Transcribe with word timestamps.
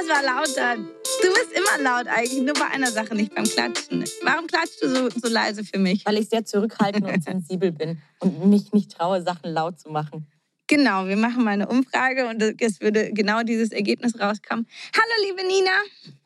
Das 0.00 0.08
war 0.08 0.22
lauter. 0.22 0.76
Du 0.76 1.28
bist 1.34 1.52
immer 1.52 1.82
laut 1.82 2.06
eigentlich, 2.06 2.40
nur 2.40 2.54
bei 2.54 2.66
einer 2.68 2.90
Sache 2.90 3.14
nicht, 3.14 3.34
beim 3.34 3.44
Klatschen. 3.44 4.02
Warum 4.22 4.46
klatschst 4.46 4.82
du 4.82 4.88
so, 4.88 5.10
so 5.10 5.28
leise 5.28 5.62
für 5.62 5.78
mich? 5.78 6.06
Weil 6.06 6.16
ich 6.16 6.30
sehr 6.30 6.42
zurückhaltend 6.42 7.04
und 7.06 7.22
sensibel 7.22 7.70
bin 7.70 8.00
und 8.20 8.46
mich 8.48 8.72
nicht 8.72 8.92
traue, 8.92 9.20
Sachen 9.20 9.52
laut 9.52 9.78
zu 9.78 9.90
machen. 9.90 10.26
Genau, 10.68 11.06
wir 11.06 11.16
machen 11.16 11.44
mal 11.44 11.50
eine 11.50 11.68
Umfrage 11.68 12.28
und 12.28 12.40
es 12.40 12.80
würde 12.80 13.12
genau 13.12 13.42
dieses 13.42 13.72
Ergebnis 13.72 14.18
rauskommen. 14.18 14.66
Hallo, 14.94 15.28
liebe 15.28 15.46
Nina. 15.46 15.70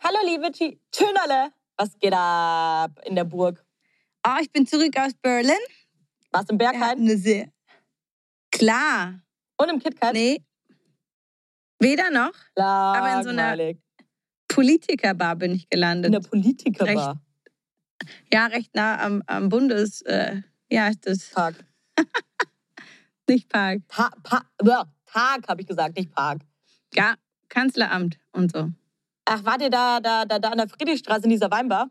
Hallo, 0.05 0.19
liebe 0.25 0.53
Chi- 0.53 0.79
Tschönerle. 0.93 1.51
Was 1.77 1.99
geht 1.99 2.13
ab 2.13 2.93
in 3.07 3.17
der 3.17 3.25
Burg? 3.25 3.65
Oh, 4.25 4.39
ich 4.41 4.53
bin 4.53 4.69
zurück 4.69 4.97
aus 4.99 5.15
Berlin. 5.21 5.57
Warst 6.31 6.49
du 6.49 6.53
im 6.53 6.59
Bergheim 6.59 6.81
hatten 6.85 7.03
eine 7.03 7.17
sehr... 7.17 7.49
Klar. 8.53 9.21
und 9.57 9.69
im 9.69 9.81
KitKat? 9.81 10.13
Nee. 10.13 10.45
Weder 11.85 12.11
noch. 12.11 12.33
aber 12.57 13.19
in 13.19 13.23
so 13.25 13.31
einer- 13.31 13.43
Langweilig. 13.51 13.79
Politikerbar 14.49 15.37
bin 15.37 15.53
ich 15.53 15.63
in 15.65 15.69
gelandet. 15.71 16.15
der 16.15 16.21
Politikerbar. 16.21 17.21
Ja, 18.33 18.47
recht 18.47 18.75
nah 18.75 19.01
am, 19.01 19.23
am 19.27 19.49
Bundes... 19.49 20.03
Äh, 20.03 20.43
ja, 20.71 20.89
ist 20.89 21.07
das 21.07 21.31
Park. 21.31 21.65
nicht 23.29 23.49
Park. 23.49 23.83
Ta 23.89 24.11
pa 24.23 24.43
Bäh, 24.63 24.83
Tag, 25.07 25.49
habe 25.49 25.61
ich 25.61 25.67
gesagt, 25.67 25.97
nicht 25.97 26.13
Park. 26.15 26.43
Ja, 26.95 27.15
Kanzleramt 27.49 28.19
und 28.33 28.53
so. 28.53 28.71
Ach, 29.25 29.45
wart 29.45 29.63
ihr 29.63 29.71
da, 29.71 30.01
da, 30.01 30.25
da, 30.25 30.39
da 30.39 30.51
an 30.51 30.59
der 30.59 30.69
Friedrichstraße 30.69 31.25
in 31.25 31.31
dieser 31.31 31.51
Weinbar? 31.51 31.91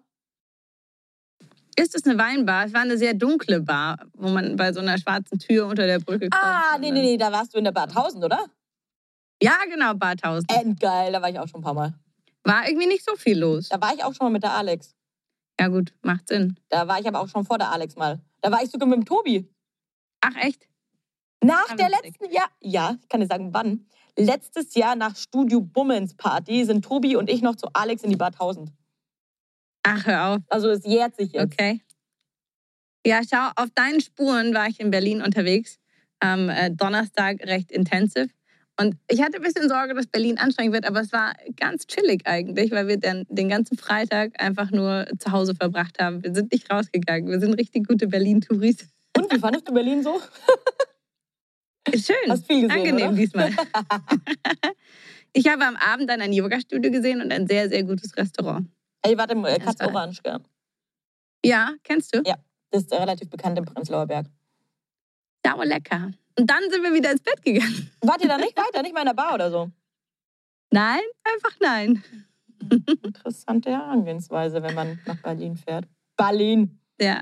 Ist 1.75 1.95
es 1.95 2.05
eine 2.05 2.17
Weinbar? 2.17 2.65
Es 2.65 2.73
war 2.73 2.81
eine 2.81 2.97
sehr 2.97 3.13
dunkle 3.13 3.61
Bar, 3.61 3.97
wo 4.13 4.29
man 4.29 4.55
bei 4.55 4.71
so 4.71 4.79
einer 4.79 4.97
schwarzen 4.97 5.39
Tür 5.39 5.65
unter 5.67 5.87
der 5.87 5.99
Brücke 5.99 6.29
kommt. 6.29 6.43
Ah, 6.43 6.77
nee, 6.79 6.91
nee, 6.91 7.01
nee, 7.01 7.17
da 7.17 7.31
warst 7.31 7.53
du 7.53 7.57
in 7.57 7.63
der 7.63 7.71
Bar 7.71 7.87
1000, 7.87 8.23
oder? 8.23 8.45
Ja, 9.43 9.57
genau, 9.69 9.93
Bar 9.93 10.11
1000. 10.11 10.49
Endgeil, 10.51 11.11
da 11.11 11.21
war 11.21 11.29
ich 11.29 11.37
auch 11.37 11.47
schon 11.47 11.59
ein 11.59 11.63
paar 11.63 11.73
Mal. 11.73 11.93
War 12.45 12.67
irgendwie 12.67 12.87
nicht 12.87 13.03
so 13.03 13.15
viel 13.15 13.37
los. 13.39 13.69
Da 13.69 13.81
war 13.81 13.93
ich 13.93 14.03
auch 14.03 14.13
schon 14.13 14.25
mal 14.27 14.31
mit 14.31 14.43
der 14.43 14.53
Alex. 14.53 14.95
Ja, 15.59 15.67
gut, 15.67 15.93
macht 16.01 16.29
Sinn. 16.29 16.57
Da 16.69 16.87
war 16.87 16.99
ich 16.99 17.07
aber 17.07 17.19
auch 17.19 17.27
schon 17.27 17.45
vor 17.45 17.57
der 17.57 17.71
Alex 17.71 17.95
mal. 17.95 18.21
Da 18.41 18.51
war 18.51 18.63
ich 18.63 18.69
sogar 18.71 18.87
mit 18.87 18.97
dem 18.97 19.05
Tobi. 19.05 19.49
Ach, 20.21 20.35
echt? 20.41 20.67
Nach 21.43 21.69
Ah, 21.69 21.75
der 21.75 21.87
witzig. 21.89 22.03
letzten 22.05 22.33
Jahr, 22.33 22.49
ja, 22.61 22.97
ich 23.01 23.09
kann 23.09 23.19
dir 23.19 23.27
sagen, 23.27 23.53
wann. 23.53 23.85
Letztes 24.17 24.75
Jahr 24.75 24.95
nach 24.95 25.15
Studio 25.17 25.59
Bummens 25.59 26.15
Party 26.15 26.63
sind 26.63 26.85
Tobi 26.85 27.15
und 27.17 27.29
ich 27.29 27.41
noch 27.41 27.55
zu 27.55 27.67
Alex 27.73 28.03
in 28.03 28.09
die 28.11 28.15
Bar 28.15 28.27
1000. 28.29 28.71
Ach, 29.83 30.05
hör 30.05 30.27
auf. 30.29 30.39
Also 30.47 30.69
es 30.69 30.85
jährt 30.85 31.15
sich 31.17 31.33
jetzt. 31.33 31.43
Okay. 31.53 31.81
Ja, 33.05 33.19
schau, 33.29 33.49
auf 33.57 33.69
deinen 33.75 33.99
Spuren 33.99 34.53
war 34.53 34.67
ich 34.67 34.79
in 34.79 34.89
Berlin 34.91 35.21
unterwegs. 35.21 35.79
Am 36.19 36.47
äh, 36.49 36.71
Donnerstag 36.71 37.41
recht 37.43 37.71
intensiv. 37.71 38.31
Und 38.79 38.95
ich 39.07 39.21
hatte 39.21 39.37
ein 39.37 39.43
bisschen 39.43 39.69
Sorge, 39.69 39.93
dass 39.93 40.07
Berlin 40.07 40.39
anstrengend 40.39 40.73
wird, 40.73 40.87
aber 40.87 41.01
es 41.01 41.11
war 41.11 41.33
ganz 41.57 41.85
chillig 41.85 42.25
eigentlich, 42.25 42.71
weil 42.71 42.87
wir 42.87 42.97
dann 42.97 43.25
den 43.29 43.49
ganzen 43.49 43.77
Freitag 43.77 44.31
einfach 44.41 44.71
nur 44.71 45.05
zu 45.19 45.31
Hause 45.31 45.53
verbracht 45.53 45.99
haben. 45.99 46.23
Wir 46.23 46.33
sind 46.33 46.51
nicht 46.51 46.71
rausgegangen. 46.71 47.29
Wir 47.29 47.39
sind 47.39 47.53
richtig 47.53 47.87
gute 47.87 48.07
Berlin-Touris. 48.07 48.87
Und 49.15 49.31
wie 49.31 49.39
fandest 49.39 49.67
du 49.67 49.73
Berlin 49.73 50.01
so? 50.01 50.19
Schön. 51.89 52.15
Hast 52.29 52.47
viel 52.47 52.67
gesehen, 52.67 52.71
Angenehm 52.71 53.09
oder? 53.09 53.17
diesmal. 53.17 53.51
ich 55.33 55.47
habe 55.47 55.65
am 55.65 55.75
Abend 55.75 56.09
dann 56.09 56.21
ein 56.21 56.33
Yoga-Studio 56.33 56.89
gesehen 56.89 57.21
und 57.21 57.31
ein 57.31 57.45
sehr, 57.45 57.69
sehr 57.69 57.83
gutes 57.83 58.17
Restaurant. 58.17 58.67
Ey, 59.03 59.17
warte 59.17 59.35
mal, 59.35 59.55
Das 59.59 59.77
Katz 59.77 59.81
Orange, 59.81 60.21
gell? 60.23 60.39
Ja, 61.45 61.73
kennst 61.83 62.15
du? 62.15 62.23
Ja. 62.25 62.37
Das 62.71 62.83
ist 62.83 62.91
äh, 62.91 62.95
relativ 62.95 63.29
bekannt 63.29 63.57
im 63.59 63.65
Prenzlauer 63.65 64.07
Berg. 64.07 64.25
Sauer 65.45 65.65
lecker. 65.65 66.11
Und 66.37 66.49
dann 66.49 66.61
sind 66.69 66.83
wir 66.83 66.93
wieder 66.93 67.11
ins 67.11 67.21
Bett 67.21 67.41
gegangen. 67.43 67.89
Wart 68.01 68.21
ihr 68.21 68.27
da 68.29 68.37
nicht 68.37 68.57
weiter, 68.57 68.81
nicht 68.81 68.93
mal 68.93 69.01
in 69.01 69.07
der 69.07 69.13
Bar 69.13 69.33
oder 69.35 69.51
so? 69.51 69.71
Nein, 70.71 71.01
einfach 71.23 71.51
nein. 71.61 72.03
Interessante 73.03 73.69
Herangehensweise, 73.71 74.63
wenn 74.63 74.73
man 74.73 74.99
nach 75.05 75.17
Berlin 75.21 75.55
fährt. 75.55 75.85
Berlin. 76.17 76.79
Ja, 76.99 77.21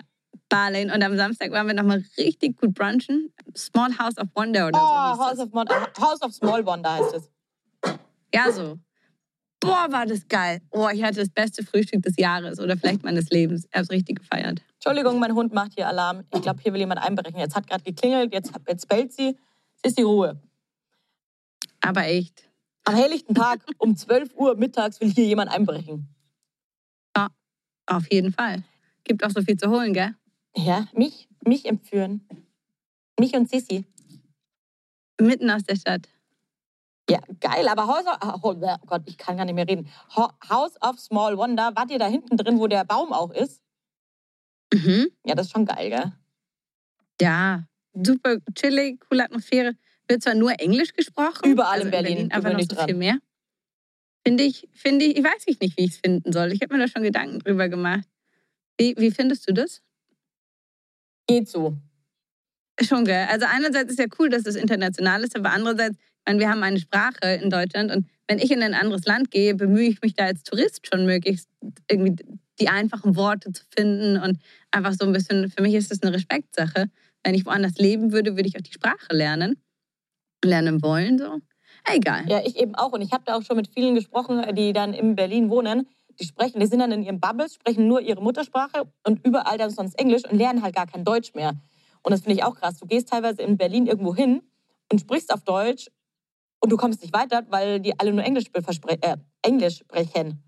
Berlin. 0.50 0.92
Und 0.92 1.02
am 1.04 1.18
Samstag 1.18 1.52
waren 1.52 1.68
wir 1.68 1.74
nochmal 1.74 2.04
richtig 2.18 2.58
gut 2.60 2.74
brunchen. 2.74 3.34
Small 3.56 3.98
House 3.98 4.18
of 4.18 4.28
Wonder 4.36 4.68
oder 4.68 4.80
Oh, 4.82 4.86
so. 4.88 5.12
hieß 5.12 5.20
House 5.20 5.38
das. 5.38 5.48
of, 5.48 5.54
Mon 5.54 5.70
House 6.00 6.22
of 6.22 6.34
Small 6.34 6.66
Wonder 6.66 6.94
heißt 6.94 7.16
es. 7.16 7.32
Ja, 8.34 8.52
so. 8.52 8.78
Boah, 9.62 9.88
war 9.90 10.06
das 10.06 10.28
geil. 10.28 10.60
Oh, 10.72 10.90
ich 10.92 11.02
hatte 11.04 11.22
das 11.22 11.30
beste 11.30 11.64
Frühstück 11.64 12.02
des 12.02 12.18
Jahres 12.18 12.60
oder 12.60 12.76
vielleicht 12.76 13.04
meines 13.04 13.30
Lebens. 13.30 13.66
Ich 13.66 13.74
habe 13.74 13.84
es 13.84 13.92
richtig 13.92 14.20
gefeiert. 14.20 14.62
Entschuldigung, 14.74 15.20
mein 15.20 15.34
Hund 15.34 15.54
macht 15.54 15.76
hier 15.76 15.88
Alarm. 15.88 16.24
Ich 16.34 16.42
glaube, 16.42 16.60
hier 16.62 16.74
will 16.74 16.82
jemand 16.82 17.02
einbrechen. 17.02 17.40
Jetzt 17.40 17.56
hat 17.56 17.68
gerade 17.68 17.84
geklingelt, 17.84 18.34
jetzt, 18.34 18.52
jetzt 18.68 18.88
bellt 18.90 19.14
sie. 19.14 19.38
Jetzt 19.76 19.86
ist 19.86 19.98
die 19.98 20.04
Ruhe. 20.04 20.42
Aber 21.80 22.06
echt. 22.06 22.50
Am 22.84 22.96
helllichten 22.96 23.36
Tag 23.36 23.62
um 23.78 23.96
12 23.96 24.36
Uhr 24.36 24.58
mittags 24.58 25.00
will 25.00 25.10
hier 25.10 25.26
jemand 25.26 25.52
einbrechen. 25.52 26.12
Auf 27.92 28.10
jeden 28.10 28.32
Fall. 28.32 28.64
Gibt 29.04 29.22
auch 29.24 29.32
so 29.32 29.42
viel 29.42 29.58
zu 29.58 29.70
holen, 29.70 29.94
gell? 29.94 30.16
Ja, 30.56 30.88
mich, 30.94 31.28
mich 31.46 31.66
entführen. 31.66 32.26
Mich 33.20 33.34
und 33.34 33.50
Sissi. 33.50 33.86
Mitten 35.20 35.50
aus 35.50 35.64
der 35.64 35.76
Stadt. 35.76 36.08
Ja, 37.12 37.20
geil, 37.42 37.68
aber 37.68 37.88
House 37.88 38.06
of, 38.06 38.18
ah, 38.22 38.40
oh 38.42 38.56
Gott, 38.86 39.02
ich 39.06 39.18
kann 39.18 39.36
gar 39.36 39.44
nicht 39.44 39.56
mehr 39.56 39.68
reden. 39.68 39.90
Ho 40.16 40.30
House 40.50 40.82
of 40.82 40.98
Small 40.98 41.38
Wonder, 41.38 41.72
wart 41.76 41.92
ihr 41.92 42.00
da 42.00 42.08
hinten 42.08 42.38
drin, 42.38 42.58
wo 42.58 42.68
der 42.68 42.86
Baum 42.86 43.12
auch 43.12 43.32
ist? 43.32 43.62
Mhm. 44.74 45.08
Ja, 45.26 45.36
das 45.36 45.48
ist 45.48 45.52
schon 45.52 45.66
geil, 45.66 45.90
gell? 45.90 46.14
Ja, 47.20 47.66
super 47.94 48.38
chillig, 48.56 49.02
coole 49.10 49.26
Atmosphäre. 49.26 49.76
Wird 50.08 50.24
zwar 50.24 50.36
nur 50.36 50.58
Englisch 50.60 50.94
gesprochen. 50.94 51.52
Überall 51.52 51.82
also 51.82 51.86
in 51.86 51.92
Berlin, 51.92 52.32
einfach 52.32 52.50
gewöhn 52.50 52.54
noch 52.54 52.70
so 52.70 52.76
dran. 52.76 52.86
viel 52.88 52.96
mehr. 52.96 53.18
Finde 54.26 54.44
ich, 54.44 54.70
finde 54.74 55.06
ich, 55.06 55.18
ich 55.18 55.24
weiß 55.24 55.48
nicht, 55.48 55.62
wie 55.62 55.74
ich 55.76 55.92
es 55.92 55.98
finden 55.98 56.32
soll. 56.32 56.54
Ich 56.54 56.62
habe 56.62 56.74
mir 56.74 56.80
da 56.80 56.88
schon 56.88 57.04
Gedanken 57.04 57.40
drüber 57.40 57.68
gemacht. 57.68 58.08
Wie, 58.78 58.96
wie 58.98 59.12
findest 59.12 59.50
du 59.50 59.54
das? 59.54 59.82
Geht 61.28 61.50
so. 61.50 61.78
Schon, 62.80 63.04
gell? 63.04 63.28
Also 63.30 63.46
einerseits 63.50 63.92
ist 63.92 64.00
ja 64.00 64.06
cool, 64.18 64.30
dass 64.30 64.46
es 64.46 64.56
international 64.56 65.24
ist, 65.24 65.36
aber 65.36 65.52
andererseits, 65.52 65.98
meine, 66.26 66.40
wir 66.40 66.50
haben 66.50 66.64
eine 66.64 66.80
Sprache 66.80 67.40
in 67.42 67.50
Deutschland 67.50 67.92
und 67.92 68.08
wenn 68.28 68.40
ich 68.40 68.52
in 68.52 68.64
ein 68.64 68.74
anderes 68.74 69.06
Land 69.06 69.32
gehe, 69.32 69.56
bemühe 69.56 69.90
ich 69.90 70.02
mich 70.02 70.14
da 70.14 70.26
als 70.26 70.44
Tourist 70.44 70.88
schon 70.88 71.06
möglichst 71.06 71.50
irgendwie 71.90 72.16
die 72.60 72.70
einfachen 72.70 73.16
Worte 73.16 73.52
zu 73.52 73.64
finden 73.76 74.22
und 74.22 74.38
einfach 74.72 74.94
so 74.94 75.06
ein 75.06 75.12
bisschen, 75.12 75.50
für 75.50 75.62
mich 75.62 75.74
ist 75.74 75.92
das 75.92 76.02
eine 76.02 76.14
Respektsache. 76.14 76.90
Wenn 77.24 77.36
ich 77.36 77.46
woanders 77.46 77.76
leben 77.78 78.12
würde, 78.12 78.36
würde 78.36 78.48
ich 78.48 78.56
auch 78.56 78.62
die 78.62 78.72
Sprache 78.72 79.12
lernen. 79.12 79.62
Lernen 80.44 80.82
wollen, 80.82 81.18
so. 81.18 81.40
Egal. 81.86 82.28
Ja, 82.30 82.42
ich 82.44 82.58
eben 82.58 82.76
auch. 82.76 82.92
Und 82.92 83.02
ich 83.02 83.12
habe 83.12 83.24
da 83.26 83.36
auch 83.36 83.42
schon 83.42 83.58
mit 83.58 83.68
vielen 83.74 83.96
gesprochen, 83.96 84.44
die 84.56 84.74
dann 84.74 84.94
in 84.94 85.16
Berlin 85.16 85.50
wohnen. 85.50 85.88
Die 86.20 86.26
sprechen, 86.26 86.60
die 86.60 86.68
sind 86.68 86.80
dann 86.80 86.92
in 86.92 87.04
ihren 87.04 87.20
Bubbles, 87.20 87.56
sprechen 87.56 87.88
nur 87.88 88.02
ihre 88.02 88.22
Muttersprache 88.22 88.84
und 89.06 89.26
überall 89.26 89.58
dann 89.58 89.72
sonst 89.72 89.98
Englisch 90.00 90.24
und 90.26 90.38
lernen 90.38 90.62
halt 90.62 90.76
gar 90.76 90.88
kein 90.88 91.04
Deutsch 91.04 91.34
mehr. 91.34 91.54
Und 92.04 92.12
das 92.12 92.22
finde 92.22 92.38
ich 92.38 92.44
auch 92.44 92.56
krass. 92.56 92.78
Du 92.78 92.86
gehst 92.86 93.10
teilweise 93.10 93.42
in 93.42 93.58
Berlin 93.58 93.88
irgendwo 93.88 94.16
hin 94.16 94.42
und 94.92 95.00
sprichst 95.02 95.34
auf 95.34 95.44
Deutsch 95.44 95.90
und 96.62 96.72
du 96.72 96.78
kommst 96.78 97.02
nicht 97.02 97.14
weiter, 97.14 97.46
weil 97.50 97.80
die 97.80 97.98
alle 98.00 98.14
nur 98.14 98.24
Englisch, 98.24 98.46
äh, 98.54 99.18
Englisch 99.42 99.80
sprechen. 99.80 100.44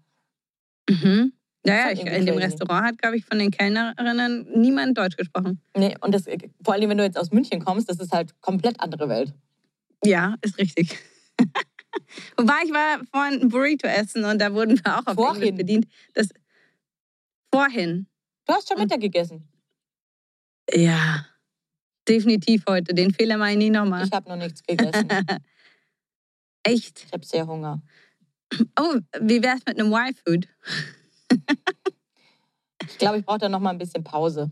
Mhm. 0.90 1.34
Ja, 1.66 1.90
ja, 1.90 1.96
Schon 1.96 2.08
ich, 2.08 2.14
in 2.14 2.26
dem. 2.26 2.38
Restaurant 2.38 2.86
hat, 2.86 2.98
glaube 2.98 3.18
ich, 3.18 3.26
von 3.26 3.40
den 3.40 3.50
Kellnerinnen 3.50 4.48
niemand 4.56 4.98
Deutsch 4.98 5.16
gesprochen. 5.16 5.62
Nee, 5.76 5.96
und 6.02 6.14
das, 6.14 6.26
vor 6.64 6.74
allem, 6.74 6.90
wenn 6.90 6.98
du 6.98 7.04
jetzt 7.04 7.18
aus 7.18 7.32
München 7.32 7.64
kommst, 7.64 7.90
das 7.90 8.00
ist 8.00 8.12
halt 8.12 8.40
komplett 8.42 8.80
andere 8.82 9.08
Welt. 9.08 9.34
Ja, 10.04 10.36
ist 10.42 10.58
richtig. 10.58 11.00
Wobei 12.38 12.54
ich 12.66 12.72
war 12.72 13.00
vorhin 13.12 13.42
ein 13.42 13.50
Burrito 13.50 13.88
essen 13.88 14.26
und 14.26 14.40
da 14.40 14.54
wurden 14.54 14.78
wir 14.84 15.00
auch 15.00 15.08
auf 15.08 15.16
Vorhin? 15.16 15.44
Englisch 15.44 15.58
bedient. 15.58 15.88
Das 16.14 16.30
vorhin. 17.54 18.08
Du 18.46 18.54
hast 18.54 18.68
schon 18.68 18.78
Mittag 18.78 19.00
gegessen. 19.00 19.48
Ja, 20.74 21.26
definitiv 22.08 22.64
heute. 22.68 22.94
Den 22.94 23.14
Fehler 23.14 23.38
mache 23.38 23.52
ich 23.52 23.58
nie 23.58 23.70
nochmal. 23.70 24.06
Ich 24.06 24.12
habe 24.12 24.28
noch 24.28 24.36
nichts 24.36 24.64
gegessen. 24.64 25.08
Echt? 26.64 27.04
Ich 27.06 27.14
habe 27.14 27.26
sehr 27.26 27.46
Hunger. 27.48 27.82
Oh, 28.80 28.96
wie 29.20 29.42
wär's 29.42 29.62
mit 29.68 29.80
einem 29.80 29.92
Y-Food? 29.92 30.48
Ich 32.88 32.98
glaube, 32.98 33.20
ich 33.20 33.26
brauche 33.26 33.40
da 33.40 33.50
noch 33.50 33.60
mal 33.60 33.72
ein 33.72 33.78
bisschen 33.78 34.04
Pause. 34.04 34.52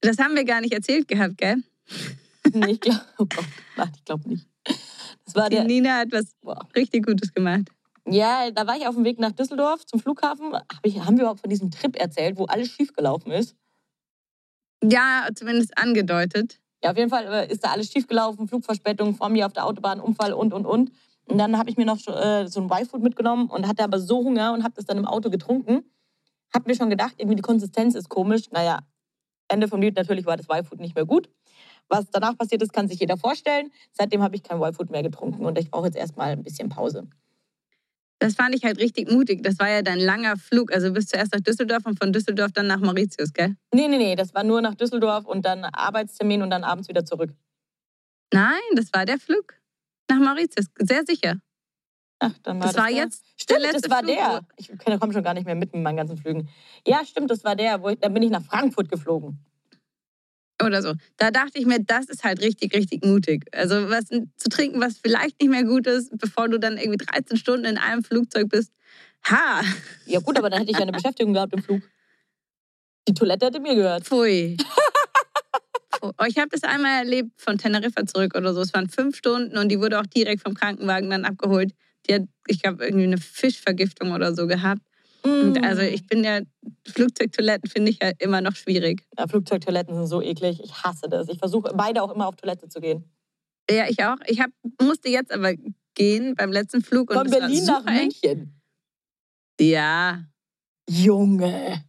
Das 0.00 0.18
haben 0.18 0.34
wir 0.34 0.44
gar 0.44 0.60
nicht 0.60 0.72
erzählt 0.72 1.08
gehabt, 1.08 1.38
gell? 1.38 1.62
Nee, 2.54 2.72
ich 2.72 2.80
glaube 2.80 3.00
oh 3.18 3.24
Gott, 3.24 3.44
nein, 3.76 3.92
ich 3.94 4.04
glaube 4.04 4.28
nicht. 4.28 4.48
Das 5.24 5.34
war 5.36 5.48
Die 5.48 5.56
der, 5.56 5.64
Nina 5.64 5.98
hat 5.98 6.08
was 6.10 6.34
Boah. 6.42 6.68
richtig 6.74 7.06
Gutes 7.06 7.32
gemacht. 7.32 7.68
ja, 8.06 8.50
da 8.50 8.66
war 8.66 8.76
ich 8.76 8.84
auf 8.86 8.96
dem 8.96 9.04
Weg 9.04 9.20
nach 9.20 9.30
Düsseldorf 9.32 9.86
zum 9.86 10.00
Flughafen. 10.00 10.52
Hab 10.52 10.80
ich, 10.84 10.98
haben 10.98 11.16
wir 11.16 11.22
überhaupt 11.22 11.40
von 11.40 11.48
diesem 11.50 11.70
Trip 11.70 11.94
erzählt, 11.96 12.36
wo 12.36 12.44
alles 12.46 12.68
schiefgelaufen 12.68 13.30
ist? 13.30 13.54
Ja, 14.82 15.28
zumindest 15.34 15.78
angedeutet. 15.78 16.58
Ja, 16.82 16.90
auf 16.90 16.96
jeden 16.98 17.10
Fall 17.10 17.26
äh, 17.32 17.50
ist 17.52 17.62
da 17.64 17.70
alles 17.70 17.90
schiefgelaufen, 17.92 18.48
Flugverspätung, 18.48 19.14
vor 19.14 19.28
mir 19.28 19.46
auf 19.46 19.52
der 19.52 19.64
Autobahn, 19.64 20.00
Unfall 20.00 20.32
und, 20.32 20.52
und, 20.52 20.66
und. 20.66 20.90
Und 21.26 21.38
dann 21.38 21.56
habe 21.56 21.70
ich 21.70 21.76
mir 21.76 21.86
noch 21.86 21.98
so, 21.98 22.12
äh, 22.12 22.46
so 22.48 22.60
ein 22.60 22.66
Y-Food 22.66 23.02
mitgenommen 23.02 23.48
und 23.48 23.66
hatte 23.66 23.84
aber 23.84 23.98
so 23.98 24.18
Hunger 24.18 24.52
und 24.52 24.64
habe 24.64 24.74
das 24.74 24.84
dann 24.84 24.98
im 24.98 25.06
Auto 25.06 25.30
getrunken. 25.30 25.84
Hab 26.52 26.66
mir 26.66 26.74
schon 26.74 26.90
gedacht, 26.90 27.14
irgendwie 27.18 27.36
die 27.36 27.42
Konsistenz 27.42 27.94
ist 27.94 28.08
komisch. 28.08 28.50
Naja, 28.50 28.80
Ende 29.48 29.68
vom 29.68 29.80
Lied, 29.80 29.96
natürlich 29.96 30.26
war 30.26 30.36
das 30.36 30.46
Y-Food 30.48 30.80
nicht 30.80 30.94
mehr 30.94 31.06
gut. 31.06 31.30
Was 31.88 32.10
danach 32.10 32.36
passiert 32.36 32.62
ist, 32.62 32.72
kann 32.72 32.88
sich 32.88 33.00
jeder 33.00 33.16
vorstellen. 33.16 33.70
Seitdem 33.92 34.22
habe 34.22 34.34
ich 34.36 34.42
kein 34.42 34.60
Y-Food 34.60 34.90
mehr 34.90 35.02
getrunken 35.02 35.44
und 35.44 35.58
ich 35.58 35.70
brauche 35.70 35.86
jetzt 35.86 35.96
erstmal 35.96 36.32
ein 36.32 36.42
bisschen 36.42 36.68
Pause. 36.68 37.08
Das 38.18 38.34
fand 38.34 38.54
ich 38.54 38.64
halt 38.64 38.78
richtig 38.78 39.10
mutig. 39.10 39.42
Das 39.42 39.58
war 39.58 39.68
ja 39.68 39.82
dein 39.82 39.98
langer 39.98 40.36
Flug. 40.36 40.72
Also 40.72 40.92
bist 40.92 41.12
du 41.12 41.18
erst 41.18 41.34
nach 41.34 41.40
Düsseldorf 41.40 41.84
und 41.86 41.98
von 41.98 42.12
Düsseldorf 42.12 42.52
dann 42.52 42.68
nach 42.68 42.78
Mauritius, 42.78 43.32
gell? 43.32 43.56
Nee, 43.74 43.88
nee, 43.88 43.98
nee, 43.98 44.14
das 44.14 44.32
war 44.32 44.44
nur 44.44 44.60
nach 44.60 44.74
Düsseldorf 44.74 45.24
und 45.26 45.44
dann 45.44 45.64
Arbeitstermin 45.64 46.42
und 46.42 46.50
dann 46.50 46.62
abends 46.62 46.88
wieder 46.88 47.04
zurück. 47.04 47.34
Nein, 48.32 48.60
das 48.76 48.92
war 48.92 49.06
der 49.06 49.18
Flug 49.18 49.54
nach 50.10 50.18
Mauritius. 50.18 50.66
Sehr 50.78 51.04
sicher. 51.06 51.36
Ach, 52.18 52.32
dann 52.44 52.60
war 52.60 52.66
Das 52.68 52.76
war 52.76 52.86
der. 52.88 52.96
jetzt 52.96 53.24
Stimmt, 53.36 53.64
der 53.64 53.72
das 53.72 53.90
war 53.90 53.98
Flug, 54.04 54.14
der. 54.14 54.46
Ich 54.56 54.70
komme 55.00 55.12
schon 55.12 55.22
gar 55.24 55.34
nicht 55.34 55.44
mehr 55.46 55.54
mit 55.56 55.72
mit 55.74 55.82
meinen 55.82 55.96
ganzen 55.96 56.16
Flügen. 56.16 56.48
Ja, 56.86 57.04
stimmt, 57.04 57.30
das 57.30 57.42
war 57.44 57.56
der. 57.56 57.82
Wo 57.82 57.88
ich, 57.88 57.98
dann 57.98 58.14
bin 58.14 58.22
ich 58.22 58.30
nach 58.30 58.44
Frankfurt 58.44 58.88
geflogen. 58.88 59.38
oder 60.62 60.80
so. 60.82 60.94
Da 61.16 61.32
dachte 61.32 61.58
ich 61.58 61.66
mir, 61.66 61.80
das 61.80 62.06
ist 62.06 62.22
halt 62.22 62.40
richtig, 62.40 62.72
richtig 62.74 63.04
mutig. 63.04 63.44
Also 63.52 63.90
was 63.90 64.04
zu 64.06 64.48
trinken, 64.48 64.80
was 64.80 64.98
vielleicht 64.98 65.40
nicht 65.40 65.50
mehr 65.50 65.64
gut 65.64 65.88
ist, 65.88 66.16
bevor 66.16 66.48
du 66.48 66.58
dann 66.58 66.78
irgendwie 66.78 67.04
13 67.04 67.36
Stunden 67.36 67.64
in 67.64 67.78
einem 67.78 68.04
Flugzeug 68.04 68.48
bist. 68.48 68.72
Ha, 69.28 69.62
Ja 70.06 70.20
gut, 70.20 70.38
aber 70.38 70.50
dann 70.50 70.60
hätte 70.60 70.70
ich 70.70 70.76
ja 70.76 70.82
eine 70.82 70.92
Beschäftigung 70.98 71.32
gehabt 71.34 71.52
im 71.54 71.62
Flug. 71.62 71.82
Die 73.08 73.14
Toilette 73.14 73.46
hätte 73.46 73.58
mir 73.58 73.74
gehört. 73.74 74.04
pfui. 74.04 74.56
Oh, 76.02 76.24
Ich 76.26 76.36
habe 76.38 76.48
das 76.50 76.64
einmal 76.64 76.98
erlebt 77.04 77.30
von 77.40 77.58
Teneriffa 77.58 78.04
zurück 78.06 78.34
oder 78.36 78.52
so. 78.52 78.60
Es 78.60 78.74
waren 78.74 78.88
fünf 78.88 79.16
Stunden 79.16 79.56
und 79.56 79.68
die 79.68 79.78
wurde 79.80 80.00
auch 80.00 80.06
direkt 80.06 80.42
vom 80.42 80.54
Krankenwagen 80.54 81.08
dann 81.10 81.24
abgeholt. 81.24 81.72
Die 82.08 82.14
hat, 82.14 82.22
ich 82.48 82.60
glaube, 82.60 82.84
irgendwie 82.84 83.04
eine 83.04 83.18
Fischvergiftung 83.18 84.10
oder 84.12 84.34
so 84.34 84.46
gehabt. 84.48 84.82
Und 85.22 85.60
Mm. 85.60 85.64
also 85.64 85.82
ich 85.82 86.04
bin 86.08 86.24
ja, 86.24 86.40
Flugzeugtoiletten 86.88 87.70
finde 87.70 87.92
ich 87.92 88.00
ja 88.02 88.10
immer 88.18 88.40
noch 88.40 88.56
schwierig. 88.56 89.04
Ja, 89.16 89.28
Flugzeugtoiletten 89.28 89.94
sind 89.94 90.06
so 90.08 90.20
eklig. 90.20 90.60
Ich 90.64 90.74
hasse 90.82 91.08
das. 91.08 91.28
Ich 91.28 91.38
versuche 91.38 91.72
beide 91.76 92.02
auch 92.02 92.10
immer 92.12 92.26
auf 92.26 92.34
Toilette 92.34 92.68
zu 92.68 92.80
gehen. 92.80 93.04
Ja, 93.70 93.86
ich 93.88 94.02
auch. 94.02 94.16
Ich 94.26 94.40
hab, 94.40 94.50
musste 94.80 95.08
jetzt 95.08 95.30
aber 95.30 95.54
gehen 95.94 96.34
beim 96.34 96.50
letzten 96.50 96.82
Flug. 96.82 97.10
Und 97.10 97.18
Von 97.18 97.30
Berlin 97.30 97.64
nach. 97.66 97.84
München. 97.84 98.60
Ja. 99.60 100.24
Junge. 100.90 101.84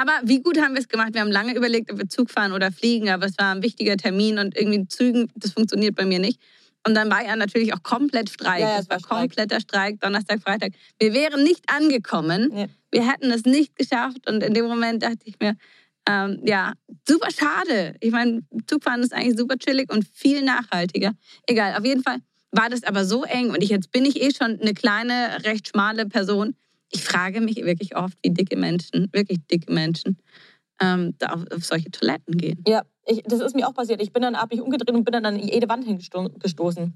Aber 0.00 0.12
wie 0.24 0.40
gut 0.40 0.58
haben 0.58 0.72
wir 0.72 0.80
es 0.80 0.88
gemacht? 0.88 1.12
Wir 1.12 1.20
haben 1.20 1.30
lange 1.30 1.54
überlegt, 1.54 1.92
ob 1.92 1.98
wir 1.98 2.08
Zug 2.08 2.30
fahren 2.30 2.52
oder 2.52 2.72
fliegen, 2.72 3.10
aber 3.10 3.26
es 3.26 3.36
war 3.36 3.54
ein 3.54 3.62
wichtiger 3.62 3.98
Termin 3.98 4.38
und 4.38 4.56
irgendwie 4.56 4.88
Zügen, 4.88 5.30
das 5.34 5.52
funktioniert 5.52 5.94
bei 5.94 6.06
mir 6.06 6.18
nicht. 6.18 6.40
Und 6.86 6.94
dann 6.94 7.10
war 7.10 7.22
ja 7.22 7.36
natürlich 7.36 7.74
auch 7.74 7.82
komplett 7.82 8.30
Streik. 8.30 8.60
Ja, 8.60 8.70
ja, 8.70 8.78
es 8.78 8.88
war 8.88 8.98
Streik. 8.98 9.18
kompletter 9.18 9.60
Streik, 9.60 10.00
Donnerstag, 10.00 10.40
Freitag. 10.40 10.72
Wir 10.98 11.12
wären 11.12 11.42
nicht 11.42 11.64
angekommen. 11.70 12.48
Nee. 12.50 12.68
Wir 12.90 13.06
hätten 13.06 13.30
es 13.30 13.44
nicht 13.44 13.76
geschafft. 13.76 14.26
Und 14.26 14.42
in 14.42 14.54
dem 14.54 14.64
Moment 14.64 15.02
dachte 15.02 15.18
ich 15.24 15.38
mir, 15.38 15.54
ähm, 16.08 16.40
ja, 16.46 16.72
super 17.06 17.28
schade. 17.30 17.96
Ich 18.00 18.10
meine, 18.10 18.40
Zugfahren 18.66 19.02
ist 19.02 19.12
eigentlich 19.12 19.38
super 19.38 19.58
chillig 19.58 19.92
und 19.92 20.06
viel 20.14 20.40
nachhaltiger. 20.40 21.12
Egal, 21.46 21.76
auf 21.78 21.84
jeden 21.84 22.02
Fall 22.02 22.20
war 22.52 22.70
das 22.70 22.84
aber 22.84 23.04
so 23.04 23.24
eng. 23.24 23.50
Und 23.50 23.62
ich, 23.62 23.68
jetzt 23.68 23.92
bin 23.92 24.06
ich 24.06 24.22
eh 24.22 24.30
schon 24.32 24.58
eine 24.58 24.72
kleine, 24.72 25.44
recht 25.44 25.68
schmale 25.68 26.06
Person. 26.06 26.56
Ich 26.90 27.04
frage 27.04 27.40
mich 27.40 27.56
wirklich 27.56 27.96
oft, 27.96 28.18
wie 28.22 28.30
dicke 28.30 28.56
Menschen, 28.56 29.08
wirklich 29.12 29.38
dicke 29.50 29.72
Menschen, 29.72 30.18
ähm, 30.80 31.14
da 31.18 31.28
auf, 31.28 31.44
auf 31.52 31.64
solche 31.64 31.90
Toiletten 31.90 32.36
gehen. 32.36 32.62
Ja, 32.66 32.82
ich, 33.06 33.22
das 33.24 33.40
ist 33.40 33.54
mir 33.54 33.68
auch 33.68 33.74
passiert. 33.74 34.02
Ich 34.02 34.12
bin 34.12 34.22
dann, 34.22 34.36
hab 34.36 34.50
mich 34.50 34.60
umgedreht 34.60 34.90
und 34.94 35.04
bin 35.04 35.12
dann 35.12 35.26
an 35.26 35.38
jede 35.38 35.68
Wand 35.68 35.84
hingestoßen. 35.84 36.94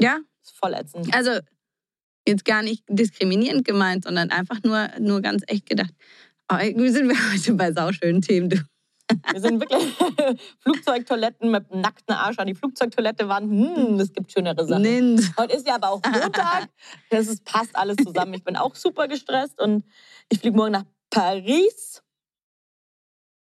Ja, 0.00 0.18
Das 0.40 0.50
ist 0.52 0.58
voll 0.58 0.74
ätzend. 0.74 1.14
also 1.14 1.30
jetzt 2.26 2.44
gar 2.44 2.62
nicht 2.62 2.82
diskriminierend 2.88 3.64
gemeint, 3.64 4.04
sondern 4.04 4.30
einfach 4.30 4.62
nur, 4.62 4.88
nur 4.98 5.20
ganz 5.20 5.42
echt 5.46 5.66
gedacht. 5.66 5.92
Oh, 6.50 6.56
irgendwie 6.60 6.90
sind 6.90 7.08
wir 7.08 7.16
heute 7.32 7.54
bei 7.54 7.72
sauschönen 7.72 8.22
Themen, 8.22 8.48
du. 8.50 8.56
Wir 9.32 9.40
sind 9.40 9.60
wirklich 9.60 9.94
Flugzeugtoiletten 10.60 11.50
mit 11.50 11.70
einem 11.70 11.82
nackten 11.82 12.14
Arsch 12.14 12.38
an 12.38 12.46
die 12.46 12.54
Flugzeugtoilette 12.54 13.28
waren. 13.28 13.50
Hm, 13.50 14.00
es 14.00 14.12
gibt 14.12 14.32
schönere 14.32 14.66
Sachen. 14.66 14.82
Nins. 14.82 15.30
Heute 15.36 15.54
ist 15.56 15.66
ja 15.66 15.74
aber 15.74 15.90
auch 15.90 16.00
Montag. 16.02 16.68
Das 17.10 17.26
ist, 17.26 17.44
passt 17.44 17.76
alles 17.76 17.96
zusammen. 18.02 18.34
Ich 18.34 18.44
bin 18.44 18.56
auch 18.56 18.74
super 18.74 19.06
gestresst 19.08 19.60
und 19.60 19.84
ich 20.30 20.38
fliege 20.40 20.56
morgen 20.56 20.72
nach 20.72 20.84
Paris. 21.10 22.02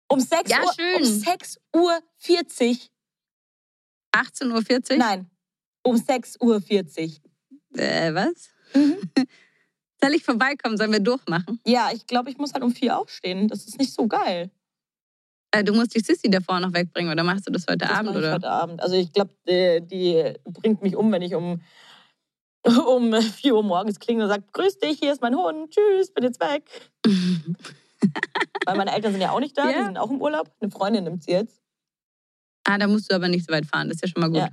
Um 0.10 0.20
6 0.20 0.50
Ja, 0.50 0.64
Uhr. 0.64 0.74
schön. 0.74 0.98
Um 0.98 1.04
6 1.06 1.58
Uhr 1.76 2.00
40. 2.18 2.92
18.40 4.16 4.92
Uhr? 4.92 4.98
Nein, 4.98 5.30
um 5.84 5.98
6 5.98 6.38
Uhr 6.42 6.62
40. 6.62 7.22
Äh, 7.76 8.14
was? 8.14 8.50
Mhm. 8.74 8.98
Soll 10.04 10.14
ich 10.14 10.24
vorbeikommen? 10.24 10.78
Sollen 10.78 10.92
wir 10.92 11.00
durchmachen? 11.00 11.60
Ja, 11.66 11.90
ich 11.94 12.06
glaube, 12.06 12.30
ich 12.30 12.38
muss 12.38 12.54
halt 12.54 12.64
um 12.64 12.72
4 12.74 12.98
aufstehen. 12.98 13.48
Das 13.48 13.66
ist 13.66 13.80
nicht 13.80 13.94
so 13.94 14.08
geil. 14.08 14.52
Äh, 15.56 15.64
du 15.64 15.74
musst 15.74 15.94
die 15.96 16.00
Sissy 16.00 16.30
davor 16.32 16.60
noch 16.60 16.74
wegbringen 16.74 17.12
oder 17.12 17.24
machst 17.24 17.48
du 17.48 17.52
das 17.52 17.66
heute 17.70 17.86
Das 17.86 17.92
Abend? 17.92 18.16
Oder? 18.16 18.34
heute 18.34 18.50
Abend. 18.50 18.82
Also 18.82 18.96
ich 18.96 19.14
glaube, 19.14 19.32
die, 19.48 19.82
die 19.86 20.34
bringt 20.52 20.82
mich 20.82 20.96
um, 20.96 21.12
wenn 21.12 21.22
ich 21.22 21.36
um, 21.36 21.62
um 22.88 23.14
4 23.22 23.56
Uhr 23.56 23.64
morgens 23.64 24.00
klinge 24.00 24.24
und 24.24 24.30
sagt, 24.30 24.52
grüß 24.52 24.80
dich, 24.80 24.98
hier 25.00 25.14
ist 25.14 25.22
mein 25.22 25.36
Hund, 25.36 25.72
tschüss, 25.72 26.12
bin 26.12 26.24
jetzt 26.24 26.40
weg. 26.42 26.92
Weil 28.66 28.76
meine 28.78 28.94
Eltern 28.96 29.12
sind 29.12 29.22
ja 29.22 29.32
auch 29.32 29.40
nicht 29.40 29.58
da, 29.58 29.68
die 29.68 29.74
Ja. 29.78 29.86
sind 29.86 29.98
auch 29.98 30.10
im 30.10 30.22
Urlaub. 30.22 30.50
Eine 30.60 30.72
Freundin 30.72 31.04
nimmt 31.04 31.24
sie 31.24 31.32
jetzt. 31.32 31.62
ah, 32.66 32.78
da 32.78 32.88
musst 32.88 33.12
du 33.12 33.16
aber 33.16 33.28
nicht 33.28 33.46
so 33.46 33.54
weit 33.54 33.66
fahren. 33.66 33.90
Das 33.90 33.96
ist 33.98 34.02
ja 34.02 34.08
schon 34.08 34.22
mal 34.22 34.30
gut. 34.30 34.38
Ja. 34.38 34.50